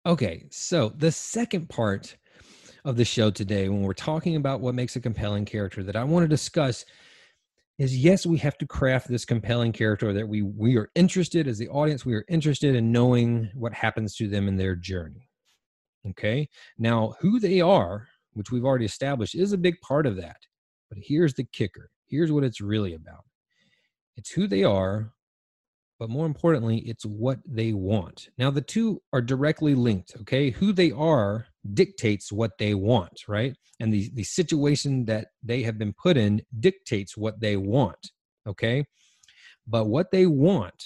Okay, 0.06 0.46
so 0.50 0.92
the 0.96 1.12
second 1.12 1.68
part 1.68 2.16
of 2.84 2.96
the 2.96 3.04
show 3.04 3.30
today, 3.30 3.68
when 3.68 3.82
we're 3.82 3.92
talking 3.92 4.36
about 4.36 4.60
what 4.60 4.74
makes 4.74 4.96
a 4.96 5.00
compelling 5.00 5.44
character, 5.44 5.82
that 5.82 5.96
I 5.96 6.04
want 6.04 6.24
to 6.24 6.28
discuss 6.28 6.84
is 7.78 7.96
yes, 7.96 8.26
we 8.26 8.38
have 8.38 8.58
to 8.58 8.66
craft 8.66 9.08
this 9.08 9.24
compelling 9.24 9.72
character 9.72 10.12
that 10.12 10.28
we 10.28 10.42
we 10.42 10.76
are 10.76 10.90
interested 10.94 11.46
as 11.46 11.58
the 11.58 11.68
audience, 11.68 12.04
we 12.04 12.14
are 12.14 12.24
interested 12.28 12.74
in 12.74 12.90
knowing 12.90 13.50
what 13.54 13.72
happens 13.72 14.16
to 14.16 14.28
them 14.28 14.48
in 14.48 14.56
their 14.56 14.74
journey. 14.74 15.28
Okay. 16.10 16.48
Now, 16.78 17.14
who 17.20 17.38
they 17.38 17.60
are, 17.60 18.08
which 18.32 18.50
we've 18.50 18.64
already 18.64 18.84
established, 18.84 19.34
is 19.34 19.52
a 19.52 19.58
big 19.58 19.80
part 19.80 20.06
of 20.06 20.16
that. 20.16 20.38
But 20.88 20.98
here's 21.02 21.34
the 21.34 21.46
kicker. 21.52 21.90
Here's 22.06 22.32
what 22.32 22.44
it's 22.44 22.60
really 22.60 22.94
about. 22.94 23.24
It's 24.16 24.30
who 24.30 24.46
they 24.46 24.64
are, 24.64 25.12
but 25.98 26.10
more 26.10 26.26
importantly, 26.26 26.78
it's 26.78 27.04
what 27.04 27.38
they 27.46 27.72
want. 27.72 28.28
Now, 28.38 28.50
the 28.50 28.60
two 28.60 29.02
are 29.12 29.20
directly 29.20 29.74
linked, 29.74 30.14
okay? 30.20 30.50
Who 30.50 30.72
they 30.72 30.90
are 30.92 31.46
dictates 31.74 32.32
what 32.32 32.52
they 32.58 32.74
want, 32.74 33.22
right? 33.28 33.54
And 33.80 33.92
the, 33.92 34.10
the 34.14 34.24
situation 34.24 35.04
that 35.06 35.28
they 35.42 35.62
have 35.62 35.78
been 35.78 35.92
put 35.92 36.16
in 36.16 36.42
dictates 36.60 37.16
what 37.16 37.40
they 37.40 37.56
want, 37.56 38.10
okay? 38.46 38.84
But 39.66 39.86
what 39.86 40.10
they 40.10 40.26
want 40.26 40.84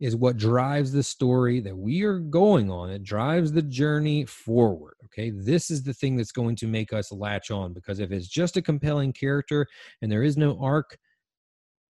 is 0.00 0.14
what 0.14 0.36
drives 0.36 0.92
the 0.92 1.02
story 1.02 1.60
that 1.60 1.76
we 1.76 2.02
are 2.02 2.18
going 2.18 2.70
on. 2.70 2.90
It 2.90 3.02
drives 3.02 3.52
the 3.52 3.62
journey 3.62 4.24
forward. 4.26 4.94
Okay. 5.06 5.30
This 5.30 5.70
is 5.70 5.82
the 5.82 5.94
thing 5.94 6.16
that's 6.16 6.32
going 6.32 6.54
to 6.56 6.66
make 6.66 6.92
us 6.92 7.10
latch 7.10 7.50
on 7.50 7.72
because 7.72 7.98
if 7.98 8.12
it's 8.12 8.28
just 8.28 8.56
a 8.56 8.62
compelling 8.62 9.12
character 9.12 9.66
and 10.00 10.10
there 10.10 10.22
is 10.22 10.36
no 10.36 10.58
arc, 10.60 10.96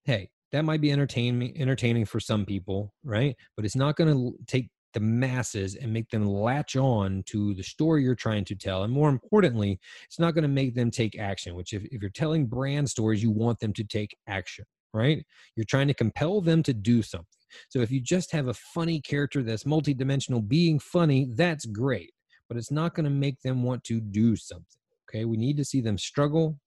hey, 0.04 0.30
that 0.52 0.64
might 0.64 0.80
be 0.80 0.90
entertaining 0.90 1.60
entertaining 1.60 2.06
for 2.06 2.20
some 2.20 2.46
people, 2.46 2.94
right? 3.04 3.36
But 3.56 3.66
it's 3.66 3.76
not 3.76 3.96
going 3.96 4.14
to 4.14 4.38
take 4.46 4.70
the 4.94 5.00
masses 5.00 5.74
and 5.74 5.92
make 5.92 6.08
them 6.10 6.26
latch 6.26 6.76
on 6.76 7.22
to 7.26 7.54
the 7.54 7.62
story 7.62 8.02
you're 8.02 8.14
trying 8.14 8.44
to 8.46 8.54
tell. 8.54 8.84
And 8.84 8.92
more 8.92 9.08
importantly, 9.08 9.78
it's 10.04 10.18
not 10.18 10.34
going 10.34 10.42
to 10.42 10.48
make 10.48 10.74
them 10.74 10.90
take 10.90 11.18
action, 11.18 11.54
which 11.54 11.72
if, 11.72 11.84
if 11.86 12.00
you're 12.00 12.10
telling 12.10 12.46
brand 12.46 12.88
stories, 12.88 13.22
you 13.22 13.30
want 13.30 13.60
them 13.60 13.72
to 13.74 13.84
take 13.84 14.16
action, 14.26 14.64
right? 14.92 15.24
You're 15.56 15.66
trying 15.66 15.88
to 15.88 15.94
compel 15.94 16.40
them 16.40 16.62
to 16.64 16.74
do 16.74 17.02
something. 17.02 17.26
So 17.68 17.80
if 17.80 17.90
you 17.90 18.00
just 18.00 18.32
have 18.32 18.48
a 18.48 18.54
funny 18.54 19.00
character 19.00 19.42
that's 19.42 19.64
multidimensional 19.64 20.46
being 20.46 20.78
funny, 20.78 21.28
that's 21.34 21.66
great, 21.66 22.12
but 22.48 22.56
it's 22.56 22.70
not 22.70 22.94
going 22.94 23.04
to 23.04 23.10
make 23.10 23.40
them 23.42 23.62
want 23.62 23.84
to 23.84 24.00
do 24.00 24.36
something. 24.36 24.64
Okay. 25.08 25.24
We 25.24 25.36
need 25.36 25.56
to 25.56 25.64
see 25.64 25.80
them 25.80 25.98
struggle. 25.98 26.58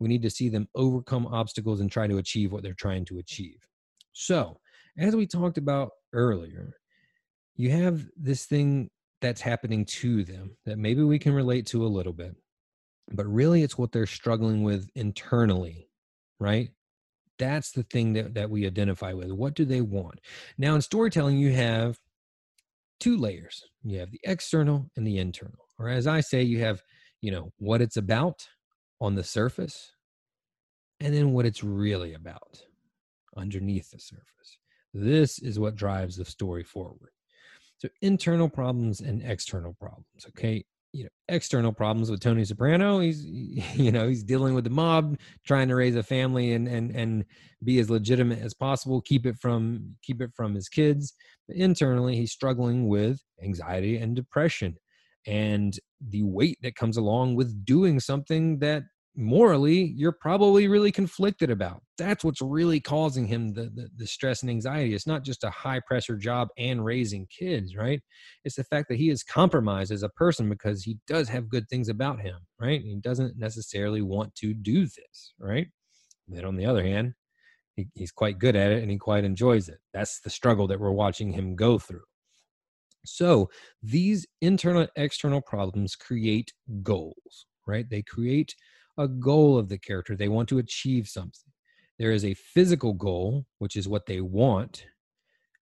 We 0.00 0.08
need 0.08 0.22
to 0.22 0.30
see 0.30 0.48
them 0.48 0.68
overcome 0.74 1.26
obstacles 1.26 1.80
and 1.80 1.90
try 1.90 2.06
to 2.06 2.18
achieve 2.18 2.52
what 2.52 2.62
they're 2.62 2.74
trying 2.74 3.04
to 3.06 3.18
achieve. 3.18 3.58
So, 4.12 4.58
as 4.98 5.14
we 5.14 5.26
talked 5.26 5.58
about 5.58 5.90
earlier, 6.12 6.74
you 7.58 7.70
have 7.70 8.06
this 8.16 8.46
thing 8.46 8.88
that's 9.20 9.42
happening 9.42 9.84
to 9.84 10.24
them 10.24 10.56
that 10.64 10.78
maybe 10.78 11.02
we 11.02 11.18
can 11.18 11.34
relate 11.34 11.66
to 11.66 11.84
a 11.84 11.88
little 11.88 12.14
bit, 12.14 12.34
but 13.12 13.26
really 13.26 13.62
it's 13.62 13.76
what 13.76 13.92
they're 13.92 14.06
struggling 14.06 14.62
with 14.62 14.88
internally, 14.94 15.90
right? 16.40 16.70
That's 17.38 17.72
the 17.72 17.82
thing 17.82 18.14
that, 18.14 18.32
that 18.34 18.48
we 18.48 18.66
identify 18.66 19.12
with. 19.12 19.30
What 19.32 19.54
do 19.54 19.66
they 19.66 19.82
want? 19.82 20.20
Now, 20.56 20.74
in 20.74 20.80
storytelling, 20.80 21.36
you 21.36 21.52
have 21.52 21.98
two 23.00 23.16
layers 23.16 23.64
you 23.84 23.98
have 24.00 24.10
the 24.10 24.20
external 24.24 24.90
and 24.96 25.06
the 25.06 25.18
internal. 25.18 25.66
Or 25.78 25.88
as 25.88 26.06
I 26.06 26.20
say, 26.20 26.42
you 26.42 26.60
have, 26.60 26.82
you 27.20 27.30
know, 27.30 27.52
what 27.58 27.80
it's 27.80 27.96
about 27.96 28.46
on 29.00 29.14
the 29.14 29.24
surface 29.24 29.92
and 31.00 31.14
then 31.14 31.32
what 31.32 31.46
it's 31.46 31.62
really 31.62 32.14
about 32.14 32.62
underneath 33.36 33.90
the 33.90 34.00
surface. 34.00 34.58
This 34.92 35.38
is 35.38 35.58
what 35.58 35.76
drives 35.76 36.16
the 36.16 36.24
story 36.24 36.64
forward. 36.64 37.10
So 37.78 37.88
internal 38.02 38.48
problems 38.48 39.00
and 39.00 39.22
external 39.22 39.74
problems. 39.80 40.06
Okay. 40.28 40.64
You 40.92 41.04
know, 41.04 41.10
external 41.28 41.72
problems 41.72 42.10
with 42.10 42.20
Tony 42.20 42.44
Soprano. 42.44 42.98
He's, 43.00 43.24
you 43.24 43.92
know, 43.92 44.08
he's 44.08 44.24
dealing 44.24 44.54
with 44.54 44.64
the 44.64 44.70
mob, 44.70 45.18
trying 45.46 45.68
to 45.68 45.76
raise 45.76 45.96
a 45.96 46.02
family 46.02 46.52
and 46.52 46.66
and 46.66 46.90
and 46.94 47.24
be 47.62 47.78
as 47.78 47.90
legitimate 47.90 48.40
as 48.40 48.54
possible. 48.54 49.00
Keep 49.02 49.26
it 49.26 49.36
from 49.38 49.96
keep 50.02 50.20
it 50.22 50.30
from 50.34 50.54
his 50.54 50.68
kids. 50.68 51.14
But 51.46 51.56
internally, 51.56 52.16
he's 52.16 52.32
struggling 52.32 52.88
with 52.88 53.20
anxiety 53.42 53.98
and 53.98 54.16
depression, 54.16 54.76
and 55.26 55.78
the 56.00 56.22
weight 56.22 56.58
that 56.62 56.74
comes 56.74 56.96
along 56.96 57.34
with 57.36 57.64
doing 57.64 58.00
something 58.00 58.58
that 58.60 58.84
morally 59.18 59.92
you're 59.96 60.12
probably 60.12 60.68
really 60.68 60.92
conflicted 60.92 61.50
about 61.50 61.82
that's 61.98 62.22
what's 62.22 62.40
really 62.40 62.78
causing 62.78 63.26
him 63.26 63.52
the, 63.52 63.64
the, 63.74 63.88
the, 63.96 64.06
stress 64.06 64.42
and 64.42 64.50
anxiety 64.50 64.94
it's 64.94 65.08
not 65.08 65.24
just 65.24 65.42
a 65.42 65.50
high 65.50 65.80
pressure 65.86 66.16
job 66.16 66.48
and 66.56 66.84
raising 66.84 67.26
kids 67.26 67.74
right 67.76 68.00
it's 68.44 68.54
the 68.54 68.64
fact 68.64 68.88
that 68.88 68.96
he 68.96 69.10
is 69.10 69.24
compromised 69.24 69.90
as 69.90 70.04
a 70.04 70.08
person 70.10 70.48
because 70.48 70.84
he 70.84 70.98
does 71.08 71.28
have 71.28 71.48
good 71.48 71.68
things 71.68 71.88
about 71.88 72.20
him 72.20 72.38
right 72.60 72.82
he 72.82 72.94
doesn't 72.96 73.36
necessarily 73.36 74.02
want 74.02 74.32
to 74.36 74.54
do 74.54 74.82
this 74.82 75.34
right 75.40 75.66
then 76.28 76.44
on 76.44 76.56
the 76.56 76.66
other 76.66 76.84
hand 76.84 77.12
he, 77.78 77.88
he's 77.94 78.10
quite 78.10 78.38
good 78.38 78.56
at 78.56 78.72
it 78.72 78.82
and 78.82 78.90
he 78.90 78.98
quite 78.98 79.24
enjoys 79.24 79.68
it. 79.68 79.78
That's 79.94 80.20
the 80.20 80.30
struggle 80.30 80.66
that 80.66 80.80
we're 80.80 80.90
watching 80.90 81.32
him 81.32 81.54
go 81.54 81.78
through. 81.78 82.02
So 83.04 83.48
these 83.82 84.26
internal 84.40 84.88
external 84.96 85.40
problems 85.40 85.94
create 85.94 86.52
goals, 86.82 87.46
right? 87.66 87.88
They 87.88 88.02
create 88.02 88.54
a 88.98 89.08
goal 89.08 89.56
of 89.56 89.68
the 89.68 89.78
character. 89.78 90.16
They 90.16 90.28
want 90.28 90.48
to 90.50 90.58
achieve 90.58 91.08
something. 91.08 91.50
There 91.98 92.12
is 92.12 92.24
a 92.24 92.34
physical 92.34 92.92
goal, 92.92 93.46
which 93.58 93.76
is 93.76 93.88
what 93.88 94.06
they 94.06 94.20
want. 94.20 94.84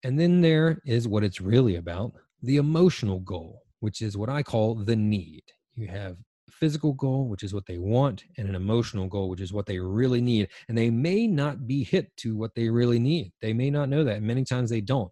And 0.04 0.20
then 0.20 0.42
there 0.42 0.82
is 0.86 1.08
what 1.08 1.24
it's 1.24 1.42
really 1.42 1.76
about 1.76 2.14
the 2.44 2.58
emotional 2.58 3.20
goal, 3.20 3.62
which 3.80 4.02
is 4.02 4.18
what 4.18 4.30
I 4.30 4.44
call 4.44 4.76
the 4.76 4.96
need. 4.96 5.44
You 5.76 5.88
have 5.88 6.18
a 6.48 6.52
physical 6.52 6.94
goal, 6.94 7.28
which 7.28 7.44
is 7.44 7.54
what 7.54 7.66
they 7.66 7.78
want, 7.78 8.24
and 8.38 8.50
an 8.50 8.56
emotional 8.56 9.08
goal, 9.08 9.30
which 9.30 9.42
is 9.42 9.54
what 9.54 9.66
they 9.66 9.80
really 9.80 10.22
need. 10.22 10.50
And 10.68 10.78
they 10.78 10.90
may 10.90 11.28
not 11.28 11.68
be 11.68 11.84
hit 11.84 12.16
to 12.18 12.36
what 12.36 12.56
they 12.56 12.70
really 12.70 13.00
need. 13.00 13.32
They 13.42 13.54
may 13.54 13.70
not 13.70 13.90
know 13.90 14.04
that. 14.04 14.22
Many 14.22 14.44
times 14.44 14.70
they 14.70 14.82
don't. 14.82 15.12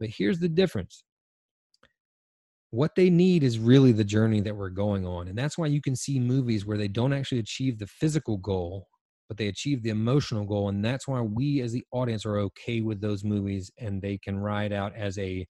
But 0.00 0.08
here's 0.08 0.38
the 0.38 0.48
difference 0.48 1.04
what 2.74 2.96
they 2.96 3.08
need 3.08 3.44
is 3.44 3.58
really 3.58 3.92
the 3.92 4.02
journey 4.02 4.40
that 4.40 4.56
we're 4.56 4.68
going 4.68 5.06
on. 5.06 5.28
And 5.28 5.38
that's 5.38 5.56
why 5.56 5.66
you 5.66 5.80
can 5.80 5.94
see 5.94 6.18
movies 6.18 6.66
where 6.66 6.76
they 6.76 6.88
don't 6.88 7.12
actually 7.12 7.38
achieve 7.38 7.78
the 7.78 7.86
physical 7.86 8.36
goal, 8.38 8.88
but 9.28 9.36
they 9.36 9.46
achieve 9.46 9.82
the 9.84 9.90
emotional 9.90 10.44
goal. 10.44 10.68
And 10.70 10.84
that's 10.84 11.06
why 11.06 11.20
we 11.20 11.60
as 11.60 11.72
the 11.72 11.84
audience 11.92 12.26
are 12.26 12.38
okay 12.38 12.80
with 12.80 13.00
those 13.00 13.22
movies 13.22 13.70
and 13.78 14.02
they 14.02 14.18
can 14.18 14.36
ride 14.36 14.72
out 14.72 14.92
as 14.96 15.16
a, 15.18 15.46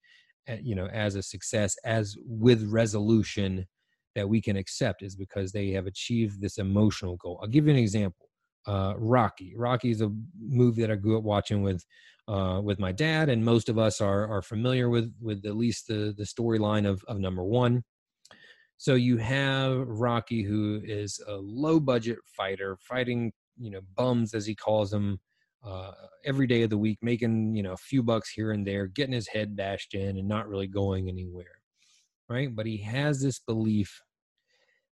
you 0.60 0.74
know, 0.74 0.86
as 0.88 1.14
a 1.14 1.22
success, 1.22 1.74
as 1.86 2.14
with 2.26 2.62
resolution 2.70 3.66
that 4.14 4.28
we 4.28 4.42
can 4.42 4.56
accept 4.56 5.02
is 5.02 5.16
because 5.16 5.50
they 5.50 5.70
have 5.70 5.86
achieved 5.86 6.42
this 6.42 6.58
emotional 6.58 7.16
goal. 7.16 7.40
I'll 7.42 7.48
give 7.48 7.64
you 7.66 7.72
an 7.72 7.78
example. 7.78 8.23
Uh, 8.66 8.94
Rocky. 8.96 9.54
Rocky 9.56 9.90
is 9.90 10.00
a 10.00 10.10
movie 10.40 10.82
that 10.82 10.90
I 10.90 10.96
grew 10.96 11.18
up 11.18 11.24
watching 11.24 11.62
with 11.62 11.84
uh, 12.26 12.60
with 12.62 12.78
my 12.78 12.92
dad, 12.92 13.28
and 13.28 13.44
most 13.44 13.68
of 13.68 13.78
us 13.78 14.00
are 14.00 14.26
are 14.28 14.42
familiar 14.42 14.88
with 14.88 15.12
with 15.20 15.44
at 15.44 15.56
least 15.56 15.88
the 15.88 16.14
the 16.16 16.24
storyline 16.24 16.86
of 16.88 17.04
of 17.06 17.18
number 17.18 17.44
one. 17.44 17.82
So 18.78 18.94
you 18.94 19.18
have 19.18 19.86
Rocky, 19.86 20.42
who 20.42 20.80
is 20.84 21.20
a 21.26 21.34
low 21.34 21.78
budget 21.78 22.18
fighter, 22.36 22.76
fighting 22.80 23.32
you 23.58 23.70
know 23.70 23.80
bums 23.96 24.34
as 24.34 24.46
he 24.46 24.54
calls 24.54 24.90
them 24.90 25.20
uh, 25.64 25.92
every 26.24 26.46
day 26.46 26.62
of 26.62 26.70
the 26.70 26.78
week, 26.78 26.98
making 27.02 27.54
you 27.54 27.62
know 27.62 27.72
a 27.72 27.76
few 27.78 28.02
bucks 28.02 28.30
here 28.30 28.52
and 28.52 28.66
there, 28.66 28.86
getting 28.86 29.14
his 29.14 29.28
head 29.28 29.56
bashed 29.56 29.94
in, 29.94 30.16
and 30.18 30.28
not 30.28 30.48
really 30.48 30.66
going 30.66 31.08
anywhere, 31.08 31.60
right? 32.28 32.54
But 32.54 32.66
he 32.66 32.78
has 32.78 33.20
this 33.20 33.38
belief 33.38 34.00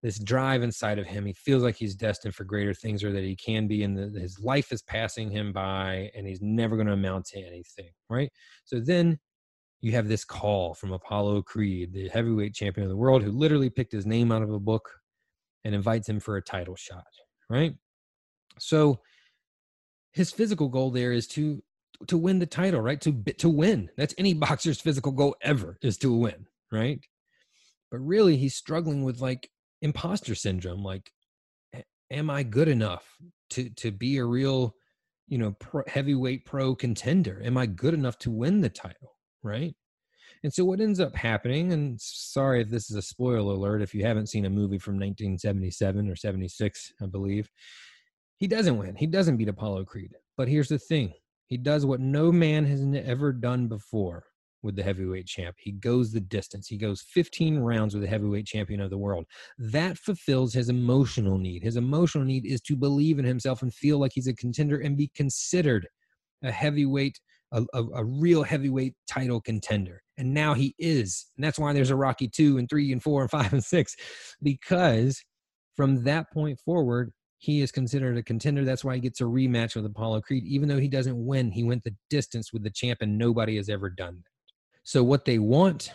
this 0.02 0.18
drive 0.18 0.62
inside 0.62 0.98
of 0.98 1.06
him. 1.06 1.26
He 1.26 1.34
feels 1.34 1.62
like 1.62 1.76
he's 1.76 1.94
destined 1.94 2.34
for 2.34 2.44
greater 2.44 2.72
things 2.72 3.04
or 3.04 3.12
that 3.12 3.24
he 3.24 3.36
can 3.36 3.66
be, 3.66 3.82
and 3.82 3.96
the, 3.96 4.18
his 4.18 4.40
life 4.40 4.72
is 4.72 4.82
passing 4.82 5.30
him 5.30 5.52
by 5.52 6.10
and 6.16 6.26
he's 6.26 6.40
never 6.40 6.76
going 6.76 6.86
to 6.86 6.94
amount 6.94 7.26
to 7.26 7.40
anything, 7.40 7.90
right? 8.08 8.30
So 8.64 8.80
then 8.80 9.18
you 9.80 9.92
have 9.92 10.08
this 10.08 10.24
call 10.24 10.74
from 10.74 10.92
Apollo 10.92 11.42
Creed, 11.42 11.92
the 11.92 12.08
heavyweight 12.08 12.54
champion 12.54 12.84
of 12.84 12.90
the 12.90 12.96
world, 12.96 13.22
who 13.22 13.30
literally 13.30 13.70
picked 13.70 13.92
his 13.92 14.06
name 14.06 14.32
out 14.32 14.42
of 14.42 14.52
a 14.52 14.58
book 14.58 14.90
and 15.64 15.74
invites 15.74 16.08
him 16.08 16.20
for 16.20 16.36
a 16.36 16.42
title 16.42 16.76
shot, 16.76 17.04
right? 17.48 17.74
So 18.58 19.00
his 20.12 20.32
physical 20.32 20.68
goal 20.68 20.90
there 20.90 21.12
is 21.12 21.26
to 21.28 21.62
to 22.06 22.16
win 22.16 22.38
the 22.38 22.46
title, 22.46 22.80
right? 22.80 23.00
To 23.02 23.12
to 23.38 23.48
win. 23.48 23.90
That's 23.96 24.14
any 24.16 24.34
boxer's 24.48 24.80
physical 24.80 25.12
goal 25.12 25.36
ever 25.42 25.78
is 25.82 25.98
to 25.98 26.12
win, 26.12 26.46
right? 26.72 27.00
But 27.90 27.98
really, 27.98 28.36
he's 28.36 28.54
struggling 28.54 29.02
with 29.02 29.20
like 29.20 29.50
imposter 29.82 30.34
syndrome 30.34 30.82
like 30.82 31.10
am 32.10 32.28
i 32.28 32.42
good 32.42 32.68
enough 32.68 33.16
to 33.48 33.70
to 33.70 33.90
be 33.90 34.18
a 34.18 34.24
real 34.24 34.74
you 35.28 35.38
know 35.38 35.52
pro, 35.60 35.82
heavyweight 35.86 36.44
pro 36.44 36.74
contender? 36.74 37.40
Am 37.44 37.56
i 37.56 37.66
good 37.66 37.94
enough 37.94 38.18
to 38.18 38.30
win 38.30 38.60
the 38.60 38.68
title? 38.68 39.16
Right? 39.42 39.74
And 40.42 40.52
so 40.52 40.64
what 40.64 40.80
ends 40.80 41.00
up 41.00 41.14
happening 41.14 41.72
and 41.72 42.00
sorry 42.00 42.62
if 42.62 42.68
this 42.68 42.90
is 42.90 42.96
a 42.96 43.02
spoiler 43.02 43.54
alert 43.54 43.82
if 43.82 43.94
you 43.94 44.04
haven't 44.04 44.28
seen 44.28 44.44
a 44.44 44.50
movie 44.50 44.78
from 44.78 44.94
1977 44.94 46.08
or 46.08 46.16
76 46.16 46.92
i 47.02 47.06
believe 47.06 47.48
he 48.40 48.46
doesn't 48.46 48.78
win. 48.78 48.96
He 48.96 49.06
doesn't 49.06 49.36
beat 49.36 49.48
apollo 49.48 49.84
creed. 49.84 50.14
But 50.36 50.48
here's 50.48 50.68
the 50.68 50.78
thing. 50.78 51.12
He 51.46 51.58
does 51.58 51.84
what 51.84 52.00
no 52.00 52.32
man 52.32 52.64
has 52.64 52.82
ever 53.04 53.32
done 53.32 53.68
before 53.68 54.24
with 54.62 54.76
the 54.76 54.82
heavyweight 54.82 55.26
champ. 55.26 55.56
He 55.58 55.72
goes 55.72 56.12
the 56.12 56.20
distance. 56.20 56.66
He 56.68 56.76
goes 56.76 57.02
15 57.02 57.58
rounds 57.58 57.94
with 57.94 58.02
the 58.02 58.08
heavyweight 58.08 58.46
champion 58.46 58.80
of 58.80 58.90
the 58.90 58.98
world. 58.98 59.24
That 59.58 59.98
fulfills 59.98 60.52
his 60.52 60.68
emotional 60.68 61.38
need. 61.38 61.62
His 61.62 61.76
emotional 61.76 62.24
need 62.24 62.46
is 62.46 62.60
to 62.62 62.76
believe 62.76 63.18
in 63.18 63.24
himself 63.24 63.62
and 63.62 63.72
feel 63.72 63.98
like 63.98 64.12
he's 64.14 64.28
a 64.28 64.34
contender 64.34 64.78
and 64.78 64.96
be 64.96 65.10
considered 65.14 65.86
a 66.42 66.50
heavyweight, 66.50 67.18
a, 67.52 67.64
a, 67.74 67.82
a 67.94 68.04
real 68.04 68.42
heavyweight 68.42 68.94
title 69.08 69.40
contender. 69.40 70.02
And 70.18 70.34
now 70.34 70.54
he 70.54 70.74
is. 70.78 71.26
And 71.36 71.44
that's 71.44 71.58
why 71.58 71.72
there's 71.72 71.90
a 71.90 71.96
Rocky 71.96 72.28
2 72.28 72.58
and 72.58 72.68
3 72.68 72.92
and 72.92 73.02
4 73.02 73.22
and 73.22 73.30
5 73.30 73.52
and 73.54 73.64
6 73.64 73.96
because 74.42 75.22
from 75.76 76.04
that 76.04 76.30
point 76.32 76.58
forward, 76.60 77.12
he 77.40 77.62
is 77.62 77.72
considered 77.72 78.18
a 78.18 78.22
contender. 78.22 78.64
That's 78.64 78.84
why 78.84 78.94
he 78.94 79.00
gets 79.00 79.22
a 79.22 79.24
rematch 79.24 79.74
with 79.74 79.86
Apollo 79.86 80.20
Creed. 80.22 80.44
Even 80.44 80.68
though 80.68 80.78
he 80.78 80.88
doesn't 80.88 81.24
win, 81.24 81.50
he 81.50 81.64
went 81.64 81.84
the 81.84 81.94
distance 82.10 82.52
with 82.52 82.62
the 82.62 82.70
champ, 82.70 82.98
and 83.00 83.16
nobody 83.16 83.56
has 83.56 83.70
ever 83.70 83.88
done 83.88 84.16
that. 84.16 84.29
So 84.82 85.02
what 85.02 85.24
they 85.24 85.38
want 85.38 85.92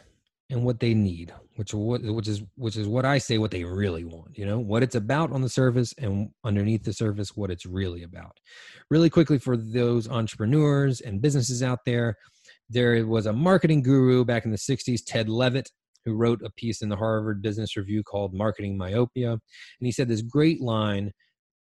and 0.49 0.63
what 0.63 0.79
they 0.79 0.93
need, 0.93 1.33
which 1.55 1.73
which 1.73 2.27
is 2.27 2.43
which 2.55 2.77
is 2.77 2.87
what 2.87 3.05
I 3.05 3.17
say 3.17 3.37
what 3.37 3.51
they 3.51 3.63
really 3.63 4.03
want, 4.03 4.37
you 4.37 4.45
know, 4.45 4.59
what 4.59 4.83
it's 4.83 4.95
about 4.95 5.31
on 5.31 5.41
the 5.41 5.49
surface 5.49 5.93
and 5.97 6.29
underneath 6.43 6.83
the 6.83 6.93
surface 6.93 7.35
what 7.35 7.49
it's 7.49 7.65
really 7.65 8.03
about. 8.03 8.37
Really 8.91 9.09
quickly 9.09 9.39
for 9.39 9.57
those 9.57 10.07
entrepreneurs 10.07 11.01
and 11.01 11.21
businesses 11.21 11.63
out 11.63 11.79
there, 11.85 12.15
there 12.69 13.05
was 13.07 13.25
a 13.25 13.33
marketing 13.33 13.81
guru 13.81 14.23
back 14.23 14.45
in 14.45 14.51
the 14.51 14.57
60s, 14.57 15.01
Ted 15.05 15.29
Levitt, 15.29 15.71
who 16.05 16.13
wrote 16.13 16.41
a 16.43 16.51
piece 16.51 16.81
in 16.81 16.89
the 16.89 16.95
Harvard 16.95 17.41
Business 17.41 17.75
Review 17.75 18.03
called 18.03 18.33
Marketing 18.33 18.77
Myopia, 18.77 19.31
and 19.31 19.41
he 19.79 19.91
said 19.91 20.07
this 20.07 20.21
great 20.21 20.61
line 20.61 21.11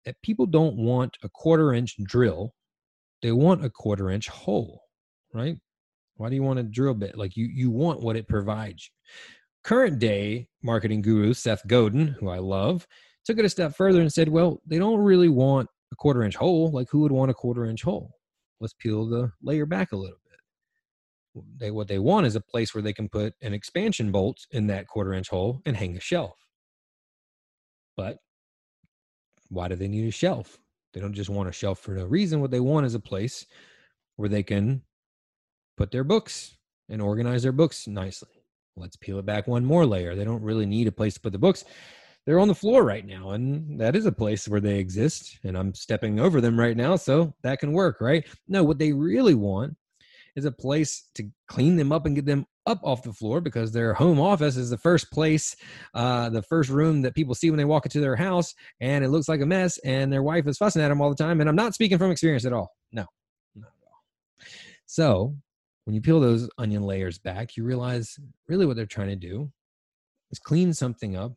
that 0.04 0.16
people 0.22 0.46
don't 0.46 0.76
want 0.76 1.16
a 1.22 1.28
quarter 1.28 1.72
inch 1.72 1.96
drill, 2.04 2.52
they 3.22 3.30
want 3.30 3.64
a 3.64 3.70
quarter 3.70 4.10
inch 4.10 4.28
hole, 4.28 4.82
right? 5.32 5.56
Why 6.16 6.28
do 6.28 6.34
you 6.34 6.42
want 6.42 6.58
a 6.58 6.62
drill 6.62 6.94
bit? 6.94 7.16
Like 7.16 7.36
you 7.36 7.46
you 7.46 7.70
want 7.70 8.00
what 8.00 8.16
it 8.16 8.28
provides. 8.28 8.90
Current 9.64 9.98
day 9.98 10.48
marketing 10.62 11.02
guru 11.02 11.34
Seth 11.34 11.66
Godin, 11.66 12.08
who 12.18 12.28
I 12.28 12.38
love, 12.38 12.86
took 13.24 13.38
it 13.38 13.44
a 13.44 13.48
step 13.48 13.76
further 13.76 14.00
and 14.00 14.12
said, 14.12 14.28
well, 14.28 14.60
they 14.66 14.78
don't 14.78 15.00
really 15.00 15.28
want 15.28 15.68
a 15.92 15.96
quarter 15.96 16.22
inch 16.22 16.36
hole. 16.36 16.70
Like 16.70 16.88
who 16.90 17.00
would 17.00 17.12
want 17.12 17.30
a 17.30 17.34
quarter 17.34 17.64
inch 17.64 17.82
hole? 17.82 18.10
Let's 18.60 18.74
peel 18.74 19.06
the 19.06 19.32
layer 19.42 19.66
back 19.66 19.92
a 19.92 19.96
little 19.96 20.18
bit. 20.24 21.42
They 21.58 21.70
what 21.70 21.88
they 21.88 21.98
want 21.98 22.26
is 22.26 22.36
a 22.36 22.40
place 22.40 22.74
where 22.74 22.82
they 22.82 22.92
can 22.92 23.08
put 23.08 23.34
an 23.42 23.54
expansion 23.54 24.12
bolt 24.12 24.46
in 24.50 24.66
that 24.68 24.86
quarter 24.86 25.14
inch 25.14 25.28
hole 25.28 25.60
and 25.64 25.76
hang 25.76 25.96
a 25.96 26.00
shelf. 26.00 26.36
But 27.96 28.18
why 29.48 29.68
do 29.68 29.76
they 29.76 29.88
need 29.88 30.08
a 30.08 30.12
shelf? 30.12 30.58
They 30.92 31.00
don't 31.00 31.14
just 31.14 31.30
want 31.30 31.48
a 31.48 31.52
shelf 31.52 31.78
for 31.78 31.92
no 31.92 32.04
reason. 32.04 32.40
What 32.40 32.50
they 32.50 32.60
want 32.60 32.86
is 32.86 32.94
a 32.94 33.00
place 33.00 33.46
where 34.16 34.28
they 34.28 34.42
can 34.42 34.82
put 35.76 35.90
their 35.90 36.04
books 36.04 36.56
and 36.88 37.00
organize 37.00 37.42
their 37.42 37.52
books 37.52 37.86
nicely. 37.86 38.44
Let's 38.76 38.96
peel 38.96 39.18
it 39.18 39.26
back 39.26 39.46
one 39.46 39.64
more 39.64 39.86
layer. 39.86 40.14
They 40.14 40.24
don't 40.24 40.42
really 40.42 40.66
need 40.66 40.86
a 40.86 40.92
place 40.92 41.14
to 41.14 41.20
put 41.20 41.32
the 41.32 41.38
books. 41.38 41.64
They're 42.24 42.40
on 42.40 42.48
the 42.48 42.54
floor 42.54 42.84
right 42.84 43.04
now, 43.04 43.30
and 43.30 43.80
that 43.80 43.96
is 43.96 44.06
a 44.06 44.12
place 44.12 44.46
where 44.48 44.60
they 44.60 44.78
exist. 44.78 45.38
And 45.44 45.58
I'm 45.58 45.74
stepping 45.74 46.20
over 46.20 46.40
them 46.40 46.58
right 46.58 46.76
now, 46.76 46.96
so 46.96 47.34
that 47.42 47.58
can 47.58 47.72
work, 47.72 48.00
right? 48.00 48.24
No, 48.46 48.62
what 48.62 48.78
they 48.78 48.92
really 48.92 49.34
want 49.34 49.76
is 50.36 50.44
a 50.44 50.52
place 50.52 51.08
to 51.16 51.28
clean 51.48 51.76
them 51.76 51.92
up 51.92 52.06
and 52.06 52.14
get 52.14 52.24
them 52.24 52.46
up 52.66 52.80
off 52.84 53.02
the 53.02 53.12
floor 53.12 53.40
because 53.40 53.72
their 53.72 53.92
home 53.92 54.20
office 54.20 54.56
is 54.56 54.70
the 54.70 54.78
first 54.78 55.10
place, 55.10 55.56
uh, 55.94 56.30
the 56.30 56.42
first 56.42 56.70
room 56.70 57.02
that 57.02 57.14
people 57.14 57.34
see 57.34 57.50
when 57.50 57.58
they 57.58 57.64
walk 57.64 57.84
into 57.84 58.00
their 58.00 58.16
house, 58.16 58.54
and 58.80 59.04
it 59.04 59.08
looks 59.08 59.28
like 59.28 59.40
a 59.40 59.46
mess, 59.46 59.78
and 59.78 60.12
their 60.12 60.22
wife 60.22 60.46
is 60.46 60.58
fussing 60.58 60.80
at 60.80 60.88
them 60.88 61.00
all 61.02 61.10
the 61.10 61.16
time. 61.16 61.40
And 61.40 61.48
I'm 61.48 61.56
not 61.56 61.74
speaking 61.74 61.98
from 61.98 62.12
experience 62.12 62.46
at 62.46 62.52
all. 62.52 62.70
No, 62.92 63.04
not 63.56 63.66
at 63.68 63.88
all. 63.88 64.46
So 64.86 65.36
when 65.84 65.94
you 65.94 66.00
peel 66.00 66.20
those 66.20 66.48
onion 66.58 66.82
layers 66.82 67.18
back, 67.18 67.56
you 67.56 67.64
realize 67.64 68.18
really 68.48 68.66
what 68.66 68.76
they're 68.76 68.86
trying 68.86 69.08
to 69.08 69.16
do 69.16 69.50
is 70.30 70.38
clean 70.38 70.72
something 70.72 71.16
up 71.16 71.32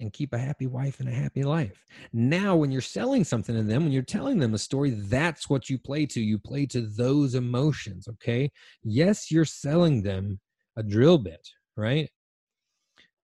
and 0.00 0.12
keep 0.12 0.32
a 0.32 0.38
happy 0.38 0.66
wife 0.66 0.98
and 0.98 1.08
a 1.08 1.12
happy 1.12 1.44
life. 1.44 1.84
Now, 2.12 2.56
when 2.56 2.72
you're 2.72 2.80
selling 2.80 3.22
something 3.22 3.54
to 3.54 3.62
them, 3.62 3.84
when 3.84 3.92
you're 3.92 4.02
telling 4.02 4.38
them 4.40 4.54
a 4.54 4.58
story, 4.58 4.90
that's 4.90 5.48
what 5.48 5.70
you 5.70 5.78
play 5.78 6.06
to. 6.06 6.20
You 6.20 6.38
play 6.38 6.66
to 6.66 6.80
those 6.80 7.34
emotions, 7.36 8.08
okay? 8.08 8.50
Yes, 8.82 9.30
you're 9.30 9.44
selling 9.44 10.02
them 10.02 10.40
a 10.76 10.82
drill 10.82 11.18
bit, 11.18 11.46
right? 11.76 12.10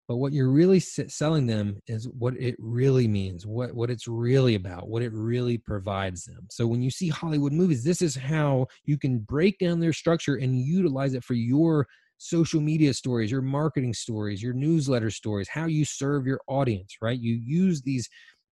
But 0.08 0.16
what 0.16 0.32
you're 0.32 0.50
really 0.50 0.80
selling 0.80 1.46
them 1.46 1.80
is 1.86 2.08
what 2.08 2.34
it 2.40 2.56
really 2.58 3.06
means 3.06 3.46
what 3.46 3.74
what 3.74 3.90
it's 3.90 4.08
really 4.08 4.54
about 4.54 4.88
what 4.88 5.02
it 5.02 5.12
really 5.12 5.58
provides 5.58 6.24
them. 6.24 6.46
So 6.50 6.66
when 6.66 6.82
you 6.82 6.90
see 6.90 7.08
hollywood 7.08 7.52
movies 7.52 7.84
this 7.84 8.02
is 8.02 8.16
how 8.16 8.66
you 8.84 8.98
can 8.98 9.18
break 9.18 9.58
down 9.58 9.80
their 9.80 9.92
structure 9.92 10.36
and 10.36 10.58
utilize 10.58 11.14
it 11.14 11.24
for 11.24 11.34
your 11.34 11.86
social 12.16 12.60
media 12.60 12.92
stories 12.92 13.30
your 13.30 13.42
marketing 13.42 13.94
stories 13.94 14.42
your 14.42 14.54
newsletter 14.54 15.10
stories 15.10 15.48
how 15.48 15.66
you 15.66 15.84
serve 15.84 16.26
your 16.26 16.40
audience 16.48 16.96
right? 17.00 17.20
You 17.20 17.34
use 17.34 17.82
these 17.82 18.08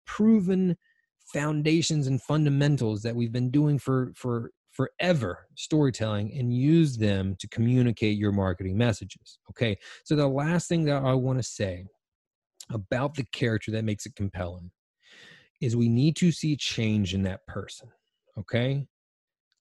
proven 0.05 0.77
foundations 1.33 2.05
and 2.07 2.21
fundamentals 2.21 3.01
that 3.01 3.15
we've 3.15 3.31
been 3.31 3.49
doing 3.49 3.79
for 3.79 4.11
for 4.15 4.51
forever 4.75 5.47
storytelling 5.55 6.31
and 6.37 6.53
use 6.53 6.97
them 6.97 7.35
to 7.39 7.47
communicate 7.47 8.17
your 8.17 8.31
marketing 8.31 8.77
messages 8.77 9.39
okay? 9.49 9.77
So 10.03 10.15
the 10.15 10.27
last 10.27 10.67
thing 10.67 10.85
that 10.85 11.03
i 11.03 11.13
want 11.13 11.39
to 11.39 11.43
say 11.43 11.85
about 12.71 13.15
the 13.15 13.25
character 13.31 13.71
that 13.71 13.85
makes 13.85 14.05
it 14.05 14.15
compelling 14.15 14.71
is 15.61 15.75
we 15.75 15.89
need 15.89 16.15
to 16.17 16.31
see 16.31 16.55
change 16.55 17.13
in 17.13 17.23
that 17.23 17.45
person 17.47 17.89
okay? 18.37 18.85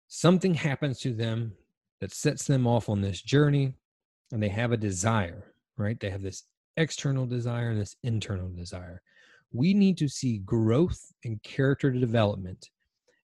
Something 0.08 0.54
happens 0.54 1.00
to 1.00 1.12
them 1.12 1.52
that 2.00 2.12
sets 2.12 2.46
them 2.46 2.66
off 2.66 2.88
on 2.88 3.00
this 3.00 3.22
journey 3.22 3.74
and 4.32 4.42
they 4.42 4.48
have 4.48 4.72
a 4.72 4.76
desire 4.76 5.54
right? 5.76 5.98
They 5.98 6.10
have 6.10 6.22
this 6.22 6.44
external 6.76 7.26
desire 7.26 7.70
and 7.70 7.80
this 7.80 7.96
internal 8.02 8.48
desire. 8.48 9.02
We 9.52 9.74
need 9.74 9.98
to 9.98 10.08
see 10.08 10.38
growth 10.38 11.00
and 11.24 11.42
character 11.42 11.90
development 11.90 12.70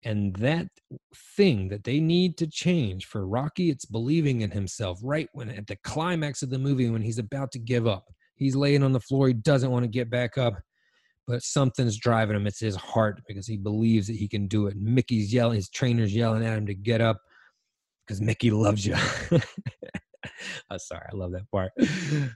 and 0.05 0.35
that 0.35 0.67
thing 1.35 1.69
that 1.69 1.83
they 1.83 1.99
need 1.99 2.37
to 2.37 2.47
change 2.47 3.05
for 3.05 3.27
rocky 3.27 3.69
it's 3.69 3.85
believing 3.85 4.41
in 4.41 4.51
himself 4.51 4.99
right 5.03 5.29
when 5.33 5.49
at 5.49 5.67
the 5.67 5.77
climax 5.83 6.41
of 6.41 6.49
the 6.49 6.59
movie 6.59 6.89
when 6.89 7.01
he's 7.01 7.19
about 7.19 7.51
to 7.51 7.59
give 7.59 7.87
up. 7.87 8.05
He's 8.35 8.55
laying 8.55 8.83
on 8.83 8.91
the 8.91 8.99
floor 8.99 9.27
he 9.27 9.33
doesn't 9.33 9.71
want 9.71 9.83
to 9.83 9.89
get 9.89 10.09
back 10.09 10.37
up 10.37 10.53
but 11.27 11.41
something's 11.41 11.97
driving 11.97 12.35
him 12.35 12.47
it's 12.47 12.59
his 12.59 12.75
heart 12.75 13.21
because 13.27 13.47
he 13.47 13.57
believes 13.57 14.07
that 14.07 14.17
he 14.17 14.27
can 14.27 14.47
do 14.47 14.67
it. 14.67 14.75
Mickey's 14.75 15.33
yelling 15.33 15.55
his 15.55 15.69
trainer's 15.69 16.13
yelling 16.13 16.45
at 16.45 16.57
him 16.57 16.65
to 16.65 16.75
get 16.75 17.01
up 17.01 17.17
because 18.05 18.21
mickey 18.21 18.51
loves 18.51 18.85
you 18.85 18.95
I'm 20.69 20.79
sorry, 20.79 21.05
I 21.11 21.15
love 21.15 21.31
that 21.31 21.49
part. 21.51 21.71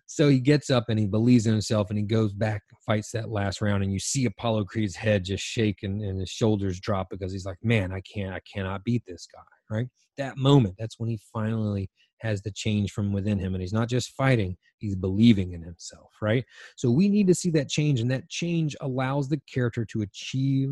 So 0.05 0.29
he 0.29 0.39
gets 0.39 0.69
up 0.69 0.85
and 0.89 0.99
he 0.99 1.05
believes 1.05 1.45
in 1.45 1.53
himself 1.53 1.89
and 1.89 1.97
he 1.97 2.03
goes 2.03 2.33
back, 2.33 2.63
fights 2.85 3.11
that 3.11 3.29
last 3.29 3.61
round, 3.61 3.83
and 3.83 3.93
you 3.93 3.99
see 3.99 4.25
Apollo 4.25 4.65
Creed's 4.65 4.95
head 4.95 5.23
just 5.23 5.43
shake 5.43 5.83
and, 5.83 6.01
and 6.01 6.19
his 6.19 6.29
shoulders 6.29 6.79
drop 6.79 7.07
because 7.09 7.31
he's 7.31 7.45
like, 7.45 7.57
Man, 7.63 7.91
I 7.91 8.01
can't, 8.01 8.33
I 8.33 8.39
cannot 8.51 8.83
beat 8.83 9.03
this 9.07 9.27
guy. 9.33 9.75
Right? 9.75 9.87
That 10.17 10.37
moment, 10.37 10.75
that's 10.79 10.99
when 10.99 11.09
he 11.09 11.19
finally 11.33 11.89
has 12.19 12.41
the 12.41 12.51
change 12.51 12.91
from 12.91 13.13
within 13.13 13.37
him. 13.37 13.53
And 13.53 13.61
he's 13.61 13.73
not 13.73 13.89
just 13.89 14.11
fighting, 14.11 14.57
he's 14.79 14.95
believing 14.95 15.53
in 15.53 15.61
himself, 15.61 16.11
right? 16.21 16.43
So 16.75 16.89
we 16.89 17.09
need 17.09 17.27
to 17.27 17.35
see 17.35 17.51
that 17.51 17.69
change, 17.69 17.99
and 17.99 18.09
that 18.11 18.29
change 18.29 18.75
allows 18.81 19.29
the 19.29 19.41
character 19.51 19.85
to 19.85 20.01
achieve 20.01 20.69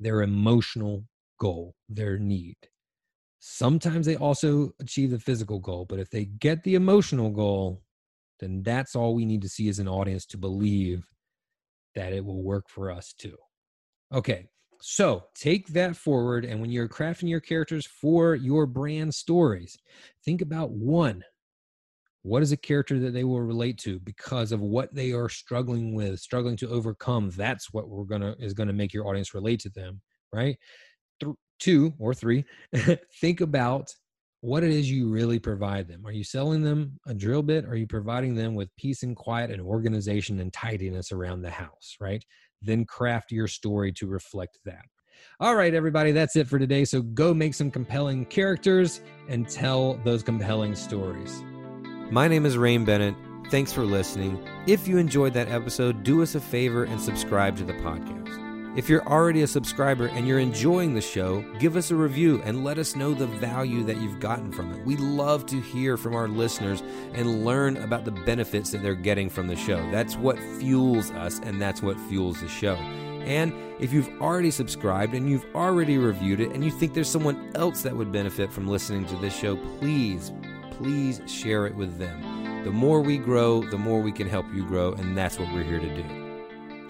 their 0.00 0.22
emotional 0.22 1.04
goal, 1.38 1.74
their 1.88 2.18
need. 2.18 2.56
Sometimes 3.44 4.06
they 4.06 4.14
also 4.14 4.70
achieve 4.78 5.10
the 5.10 5.18
physical 5.18 5.58
goal, 5.58 5.84
but 5.84 5.98
if 5.98 6.08
they 6.08 6.26
get 6.26 6.62
the 6.62 6.76
emotional 6.76 7.28
goal, 7.28 7.82
then 8.38 8.62
that's 8.62 8.94
all 8.94 9.16
we 9.16 9.24
need 9.24 9.42
to 9.42 9.48
see 9.48 9.68
as 9.68 9.80
an 9.80 9.88
audience 9.88 10.24
to 10.26 10.38
believe 10.38 11.04
that 11.96 12.12
it 12.12 12.24
will 12.24 12.44
work 12.44 12.68
for 12.68 12.88
us 12.88 13.12
too. 13.12 13.36
Okay, 14.14 14.46
so 14.80 15.24
take 15.34 15.66
that 15.72 15.96
forward, 15.96 16.44
and 16.44 16.60
when 16.60 16.70
you're 16.70 16.88
crafting 16.88 17.28
your 17.28 17.40
characters 17.40 17.84
for 17.84 18.36
your 18.36 18.64
brand 18.64 19.12
stories, 19.12 19.76
think 20.24 20.40
about 20.40 20.70
one. 20.70 21.24
What 22.22 22.44
is 22.44 22.52
a 22.52 22.56
character 22.56 23.00
that 23.00 23.10
they 23.10 23.24
will 23.24 23.40
relate 23.40 23.76
to 23.78 23.98
because 23.98 24.52
of 24.52 24.60
what 24.60 24.94
they 24.94 25.10
are 25.10 25.28
struggling 25.28 25.96
with, 25.96 26.20
struggling 26.20 26.56
to 26.58 26.68
overcome? 26.68 27.30
That's 27.30 27.72
what 27.72 27.88
we're 27.88 28.04
gonna 28.04 28.36
is 28.38 28.54
gonna 28.54 28.72
make 28.72 28.94
your 28.94 29.08
audience 29.08 29.34
relate 29.34 29.58
to 29.62 29.70
them, 29.70 30.00
right? 30.32 30.56
Two 31.62 31.94
or 31.98 32.12
three, 32.12 32.44
think 33.20 33.40
about 33.40 33.94
what 34.40 34.64
it 34.64 34.72
is 34.72 34.90
you 34.90 35.08
really 35.08 35.38
provide 35.38 35.86
them. 35.86 36.04
Are 36.04 36.12
you 36.12 36.24
selling 36.24 36.62
them 36.62 36.98
a 37.06 37.14
drill 37.14 37.44
bit? 37.44 37.64
Are 37.64 37.76
you 37.76 37.86
providing 37.86 38.34
them 38.34 38.56
with 38.56 38.74
peace 38.76 39.04
and 39.04 39.14
quiet 39.14 39.52
and 39.52 39.62
organization 39.62 40.40
and 40.40 40.52
tidiness 40.52 41.12
around 41.12 41.42
the 41.42 41.50
house, 41.50 41.96
right? 42.00 42.24
Then 42.60 42.84
craft 42.84 43.30
your 43.30 43.46
story 43.46 43.92
to 43.92 44.08
reflect 44.08 44.58
that. 44.64 44.84
All 45.38 45.54
right, 45.54 45.72
everybody, 45.72 46.10
that's 46.10 46.34
it 46.34 46.48
for 46.48 46.58
today. 46.58 46.84
So 46.84 47.02
go 47.02 47.32
make 47.32 47.54
some 47.54 47.70
compelling 47.70 48.24
characters 48.26 49.00
and 49.28 49.48
tell 49.48 49.94
those 50.04 50.24
compelling 50.24 50.74
stories. 50.74 51.44
My 52.10 52.26
name 52.26 52.44
is 52.44 52.58
Rain 52.58 52.84
Bennett. 52.84 53.14
Thanks 53.50 53.72
for 53.72 53.84
listening. 53.84 54.44
If 54.66 54.88
you 54.88 54.98
enjoyed 54.98 55.34
that 55.34 55.48
episode, 55.48 56.02
do 56.02 56.22
us 56.22 56.34
a 56.34 56.40
favor 56.40 56.82
and 56.84 57.00
subscribe 57.00 57.56
to 57.58 57.64
the 57.64 57.74
podcast. 57.74 58.41
If 58.74 58.88
you're 58.88 59.06
already 59.06 59.42
a 59.42 59.46
subscriber 59.46 60.06
and 60.06 60.26
you're 60.26 60.38
enjoying 60.38 60.94
the 60.94 61.00
show, 61.02 61.42
give 61.58 61.76
us 61.76 61.90
a 61.90 61.94
review 61.94 62.40
and 62.42 62.64
let 62.64 62.78
us 62.78 62.96
know 62.96 63.12
the 63.12 63.26
value 63.26 63.84
that 63.84 63.98
you've 63.98 64.18
gotten 64.18 64.50
from 64.50 64.72
it. 64.72 64.82
We 64.86 64.96
love 64.96 65.44
to 65.46 65.60
hear 65.60 65.98
from 65.98 66.14
our 66.14 66.26
listeners 66.26 66.82
and 67.12 67.44
learn 67.44 67.76
about 67.76 68.06
the 68.06 68.12
benefits 68.12 68.70
that 68.70 68.82
they're 68.82 68.94
getting 68.94 69.28
from 69.28 69.46
the 69.46 69.56
show. 69.56 69.76
That's 69.90 70.16
what 70.16 70.38
fuels 70.58 71.10
us 71.10 71.38
and 71.40 71.60
that's 71.60 71.82
what 71.82 72.00
fuels 72.08 72.40
the 72.40 72.48
show. 72.48 72.76
And 72.76 73.52
if 73.78 73.92
you've 73.92 74.08
already 74.22 74.50
subscribed 74.50 75.12
and 75.12 75.28
you've 75.28 75.44
already 75.54 75.98
reviewed 75.98 76.40
it 76.40 76.52
and 76.52 76.64
you 76.64 76.70
think 76.70 76.94
there's 76.94 77.10
someone 77.10 77.52
else 77.54 77.82
that 77.82 77.94
would 77.94 78.10
benefit 78.10 78.50
from 78.50 78.66
listening 78.66 79.04
to 79.04 79.16
this 79.16 79.36
show, 79.36 79.56
please, 79.80 80.32
please 80.70 81.20
share 81.26 81.66
it 81.66 81.74
with 81.74 81.98
them. 81.98 82.64
The 82.64 82.70
more 82.70 83.02
we 83.02 83.18
grow, 83.18 83.68
the 83.68 83.76
more 83.76 84.00
we 84.00 84.12
can 84.12 84.30
help 84.30 84.46
you 84.54 84.64
grow, 84.64 84.94
and 84.94 85.14
that's 85.14 85.38
what 85.38 85.52
we're 85.52 85.62
here 85.62 85.78
to 85.78 85.94
do. 85.94 86.21